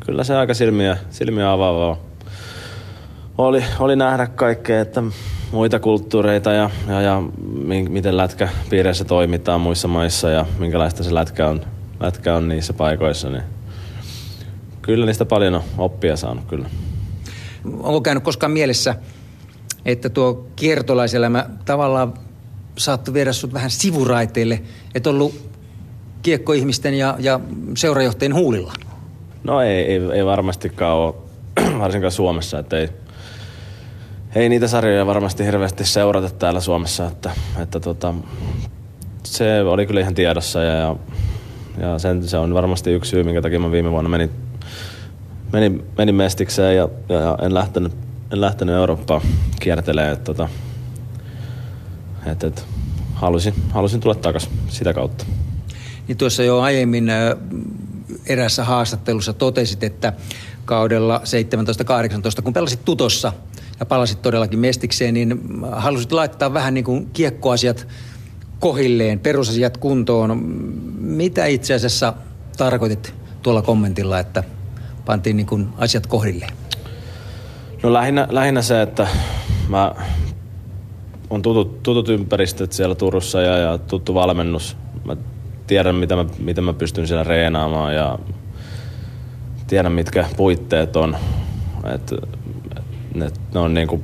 kyllä 0.06 0.24
se 0.24 0.36
aika 0.36 0.54
silmiä, 0.54 0.96
silmiä 1.10 1.52
avaavaa 1.52 1.96
oli, 3.38 3.64
oli 3.78 3.96
nähdä 3.96 4.26
kaikkea, 4.26 4.80
että 4.80 5.02
muita 5.52 5.80
kulttuureita 5.80 6.52
ja, 6.52 6.70
ja, 6.88 7.00
ja 7.00 7.22
miten 7.88 8.16
lätkäpiireissä 8.16 9.04
toimitaan 9.04 9.60
muissa 9.60 9.88
maissa 9.88 10.30
ja 10.30 10.46
minkälaista 10.58 11.02
se 11.02 11.14
lätkä 11.14 11.48
on, 11.48 11.60
lätkä 12.00 12.36
on 12.36 12.48
niissä 12.48 12.72
paikoissa. 12.72 13.30
Niin 13.30 13.42
kyllä 14.82 15.06
niistä 15.06 15.24
paljon 15.24 15.54
on 15.54 15.62
oppia 15.78 16.16
saanut 16.16 16.44
kyllä. 16.44 16.70
Onko 17.64 18.00
käynyt 18.00 18.24
koskaan 18.24 18.52
mielessä, 18.52 18.94
että 19.84 20.08
tuo 20.08 20.46
kiertolaiselämä 20.56 21.46
tavallaan 21.64 22.14
saattoi 22.78 23.14
viedä 23.14 23.32
sut 23.32 23.52
vähän 23.52 23.70
sivuraiteille, 23.70 24.62
että 24.94 25.10
ollut 25.10 25.52
kiekkoihmisten 26.22 26.94
ja, 26.94 27.16
ja 27.18 27.40
seurajohtajien 27.76 28.34
huulilla? 28.34 28.72
No 29.44 29.60
ei, 29.60 29.84
ei, 29.84 30.00
ei 30.14 30.24
varmastikaan 30.24 30.96
ole, 30.96 31.14
varsinkaan 31.78 32.12
Suomessa, 32.12 32.58
että 32.58 32.78
ei, 32.78 32.88
ei 34.34 34.48
niitä 34.48 34.68
sarjoja 34.68 35.06
varmasti 35.06 35.44
hirveästi 35.44 35.84
seurata 35.84 36.30
täällä 36.30 36.60
Suomessa, 36.60 37.06
että, 37.06 37.30
että 37.62 37.80
tota, 37.80 38.14
se 39.24 39.62
oli 39.62 39.86
kyllä 39.86 40.00
ihan 40.00 40.14
tiedossa 40.14 40.62
ja, 40.62 40.74
ja, 40.74 40.96
ja 41.78 41.98
sen, 41.98 42.28
se 42.28 42.36
on 42.36 42.54
varmasti 42.54 42.90
yksi 42.90 43.10
syy, 43.10 43.24
minkä 43.24 43.42
takia 43.42 43.60
mä 43.60 43.72
viime 43.72 43.90
vuonna 43.90 44.10
menin, 44.10 44.30
menin, 45.52 45.84
menin 45.98 46.14
mestikseen 46.14 46.76
ja, 46.76 46.88
ja, 47.08 47.18
ja 47.18 47.38
en 47.42 47.54
lähtenyt, 47.54 47.92
en 48.30 48.40
lähtenyt 48.40 48.74
Eurooppaan 48.74 49.20
kiertelemään, 49.60 50.12
että 50.12 50.24
tota, 50.24 50.48
et, 52.26 52.44
et, 52.44 52.64
halusin, 53.14 53.54
halusin 53.70 54.00
tulla 54.00 54.14
takaisin 54.14 54.52
sitä 54.68 54.94
kautta. 54.94 55.24
Niin 56.08 56.18
tuossa 56.18 56.42
jo 56.42 56.60
aiemmin 56.60 57.10
erässä 58.26 58.64
haastattelussa 58.64 59.32
totesit, 59.32 59.82
että 59.82 60.12
kaudella 60.64 61.20
17-18, 62.38 62.42
kun 62.42 62.52
pelasit 62.52 62.84
Tutossa 62.84 63.32
palasit 63.86 64.22
todellakin 64.22 64.58
mestikseen, 64.58 65.14
niin 65.14 65.40
halusit 65.72 66.12
laittaa 66.12 66.54
vähän 66.54 66.74
niin 66.74 66.84
kuin 66.84 67.10
kiekkoasiat 67.12 67.88
kohilleen, 68.60 69.20
perusasiat 69.20 69.76
kuntoon. 69.76 70.38
Mitä 70.98 71.46
itse 71.46 71.74
asiassa 71.74 72.14
tarkoitit 72.56 73.14
tuolla 73.42 73.62
kommentilla, 73.62 74.18
että 74.18 74.44
pantiin 75.04 75.36
niin 75.36 75.46
kuin 75.46 75.68
asiat 75.78 76.06
kohdilleen? 76.06 76.52
No 77.82 77.92
lähinnä, 77.92 78.26
lähinnä 78.30 78.62
se, 78.62 78.82
että 78.82 79.06
mä 79.68 79.94
on 81.30 81.42
tutut, 81.42 81.82
tutut 81.82 82.08
ympäristöt 82.08 82.72
siellä 82.72 82.94
Turussa 82.94 83.40
ja, 83.40 83.56
ja 83.56 83.78
tuttu 83.78 84.14
valmennus. 84.14 84.76
Mä 85.04 85.16
tiedän, 85.66 85.94
mitä 85.94 86.16
mä, 86.16 86.24
mitä 86.38 86.60
mä 86.60 86.72
pystyn 86.72 87.06
siellä 87.06 87.24
reenaamaan 87.24 87.94
ja 87.94 88.18
tiedän, 89.66 89.92
mitkä 89.92 90.26
puitteet 90.36 90.96
on. 90.96 91.16
Et, 91.94 92.12
ne, 93.14 93.31
ne 93.55 93.61
on 93.61 93.75
niinku 93.75 94.03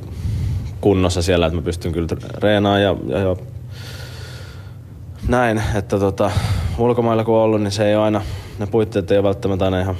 kunnossa 0.80 1.22
siellä, 1.22 1.46
että 1.46 1.56
mä 1.56 1.62
pystyn 1.62 1.92
kyllä 1.92 2.08
reenaamaan 2.34 2.82
ja, 2.82 2.96
ja, 3.08 3.18
ja 3.18 3.36
näin, 5.28 5.62
että 5.74 5.98
tota, 5.98 6.30
ulkomailla 6.78 7.24
kun 7.24 7.34
on 7.34 7.42
ollut, 7.42 7.62
niin 7.62 7.72
se 7.72 7.88
ei 7.88 7.96
ole 7.96 8.04
aina, 8.04 8.22
ne 8.58 8.66
puitteet 8.66 9.10
ei 9.10 9.18
ole 9.18 9.26
välttämättä 9.26 9.64
aina 9.64 9.80
ihan 9.80 9.96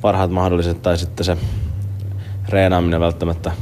parhaat 0.00 0.30
mahdolliset 0.30 0.82
tai 0.82 0.98
sitten 0.98 1.24
se 1.24 1.36
reenaaminen 2.48 3.00
välttämättä 3.00 3.52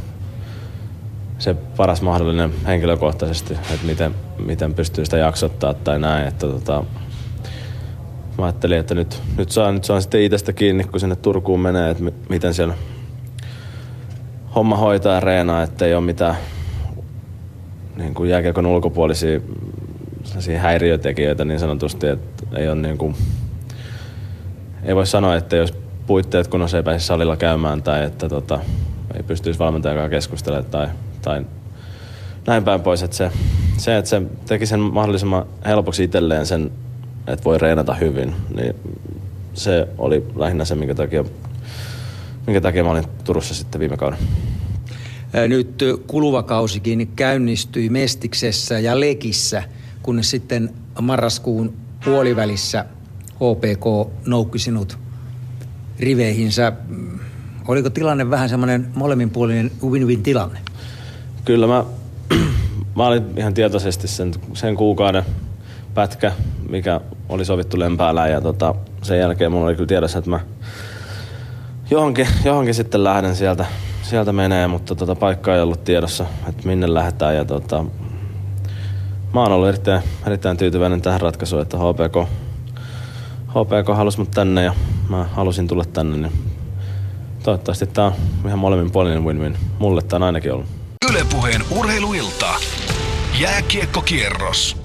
se 1.39 1.55
paras 1.55 2.03
mahdollinen 2.03 2.53
henkilökohtaisesti, 2.67 3.55
että 3.55 3.87
miten, 3.87 4.15
miten 4.39 4.75
pystyy 4.75 5.05
sitä 5.05 5.17
jaksottaa 5.17 5.75
tai 5.75 5.99
näin. 5.99 6.29
Että 6.29 6.47
tota, 6.47 6.85
mä 8.39 8.45
ajattelin, 8.45 8.79
että 8.79 8.95
nyt, 8.95 9.23
nyt, 9.37 9.51
saa, 9.51 9.73
nyt 9.73 9.85
saa 9.85 10.01
sitten 10.01 10.23
itsestä 10.23 10.53
kiinni, 10.53 10.85
kun 10.85 11.01
sinne 11.01 11.17
Turkuun 11.17 11.61
menee, 11.61 11.91
että 11.91 12.05
miten 12.29 12.55
siellä 12.55 12.75
homma 14.59 14.77
hoitaa 14.77 15.15
ja 15.15 15.21
reenaa, 15.21 15.63
että 15.63 15.87
ei 15.87 15.95
ole 15.95 16.05
mitään 16.05 16.37
niin 17.97 18.15
kuin 18.15 18.31
jääkiekon 18.31 18.67
ulkopuolisia 18.67 19.41
häiriötekijöitä 20.59 21.45
niin 21.45 21.61
sanotusti, 21.61 22.07
että 22.07 22.47
ei 22.57 22.69
ole 22.69 22.77
niin 22.77 22.99
kuin, 22.99 23.15
ei 24.85 24.95
voi 24.95 25.07
sanoa, 25.07 25.37
että 25.37 25.57
jos 25.57 25.75
puitteet 26.07 26.49
kunnossa 26.49 26.77
ei 26.77 26.83
pääse 26.83 27.07
salilla 27.07 27.37
käymään 27.37 27.83
tai 27.83 28.05
että 28.05 28.29
tota, 28.29 28.61
ei 29.15 29.23
pystyisi 29.23 29.59
valmentajakaan 29.59 30.11
keskustelemaan 30.11 30.71
tai 30.71 30.89
tai 31.23 31.45
näin 32.47 32.65
päin 32.65 32.81
pois. 32.81 33.03
Että 33.03 33.17
se, 33.17 33.31
se, 33.77 33.97
että 33.97 34.09
se 34.09 34.23
teki 34.47 34.67
sen 34.67 34.81
mahdollisimman 34.81 35.47
helpoksi 35.65 36.05
itselleen 36.05 36.47
sen, 36.47 36.71
että 37.27 37.45
voi 37.45 37.59
reenata 37.59 37.95
hyvin, 37.95 38.35
niin 38.57 38.75
se 39.55 39.89
oli 39.99 40.27
lähinnä 40.37 40.65
se, 40.65 40.75
minkä 40.75 40.95
takia, 40.95 41.25
minkä 42.49 42.61
takia 42.61 42.85
mä 42.85 42.91
olin 42.91 43.05
Turussa 43.25 43.55
sitten 43.55 43.81
viime 43.81 43.97
kauden. 43.97 44.19
Nyt 45.49 45.85
kuluva 46.07 46.43
kausikin 46.43 47.09
käynnistyi 47.17 47.89
Mestiksessä 47.89 48.79
ja 48.79 49.01
Lekissä, 49.01 49.63
kunnes 50.03 50.31
sitten 50.31 50.71
marraskuun 51.01 51.75
puolivälissä 52.05 52.85
HPK 53.35 54.13
noukki 54.27 54.59
sinut 54.59 54.99
riveihinsä. 56.01 56.73
Oliko 57.69 57.91
tilanne 57.91 58.31
vähän 58.31 58.49
semmoinen 58.49 58.89
molemminpuolinen 58.95 59.71
win-win 59.83 60.23
tilanne? 60.23 60.59
Kyllä 61.45 61.67
mä, 61.67 61.85
mä 62.97 63.07
olin 63.07 63.23
ihan 63.37 63.55
tietoisesti 63.55 64.09
sen, 64.09 64.35
sen 64.55 64.77
kuukauden 64.77 65.23
pätkä, 65.95 66.33
mikä 66.69 67.01
oli 67.29 67.45
sovittu 67.45 67.79
lempäällä 67.79 68.29
ja 68.29 68.41
tota, 68.41 68.75
sen 69.03 69.19
jälkeen 69.19 69.53
mulla 69.53 69.67
oli 69.67 69.75
kyllä 69.75 69.87
tiedossa, 69.87 70.19
että 70.19 70.31
mä 70.31 70.41
johonkin, 71.91 72.29
johonkin 72.45 72.75
sitten 72.75 73.05
lähden 73.05 73.37
sieltä, 73.37 73.67
sieltä 74.03 74.33
menee, 74.33 74.67
mutta 74.67 74.95
tota, 74.95 75.15
paikka 75.15 75.55
ei 75.55 75.61
ollut 75.61 75.85
tiedossa, 75.85 76.27
että 76.49 76.67
minne 76.67 76.95
lähdetään 76.95 77.37
ja 77.37 77.45
tota, 77.45 77.85
mä 79.35 79.43
oon 79.43 79.53
ollut 79.53 79.69
erittäin, 79.69 80.03
erittäin 80.27 80.57
tyytyväinen 80.57 81.03
tähän 81.03 81.21
ratkaisuun, 81.21 81.63
että 81.63 81.77
HPK, 81.77 82.29
HPK 83.49 83.97
halusi 83.97 84.19
mut 84.19 84.31
tänne 84.31 84.63
ja 84.63 84.75
mä 85.09 85.25
halusin 85.25 85.69
tulla 85.69 85.85
tänne, 85.85 86.17
niin 86.17 86.33
toivottavasti 87.43 87.87
tää 87.87 88.05
on 88.05 88.13
ihan 88.47 88.59
molemmin 88.59 88.91
puolinen 88.91 89.25
win-win. 89.25 89.57
Mulle 89.79 90.03
tää 90.03 90.17
on 90.17 90.23
ainakin 90.23 90.53
ollut. 90.53 90.67
Ylepuheen 91.11 91.63
urheiluilta. 91.71 92.55
Jääkiekkokierros. 93.41 94.78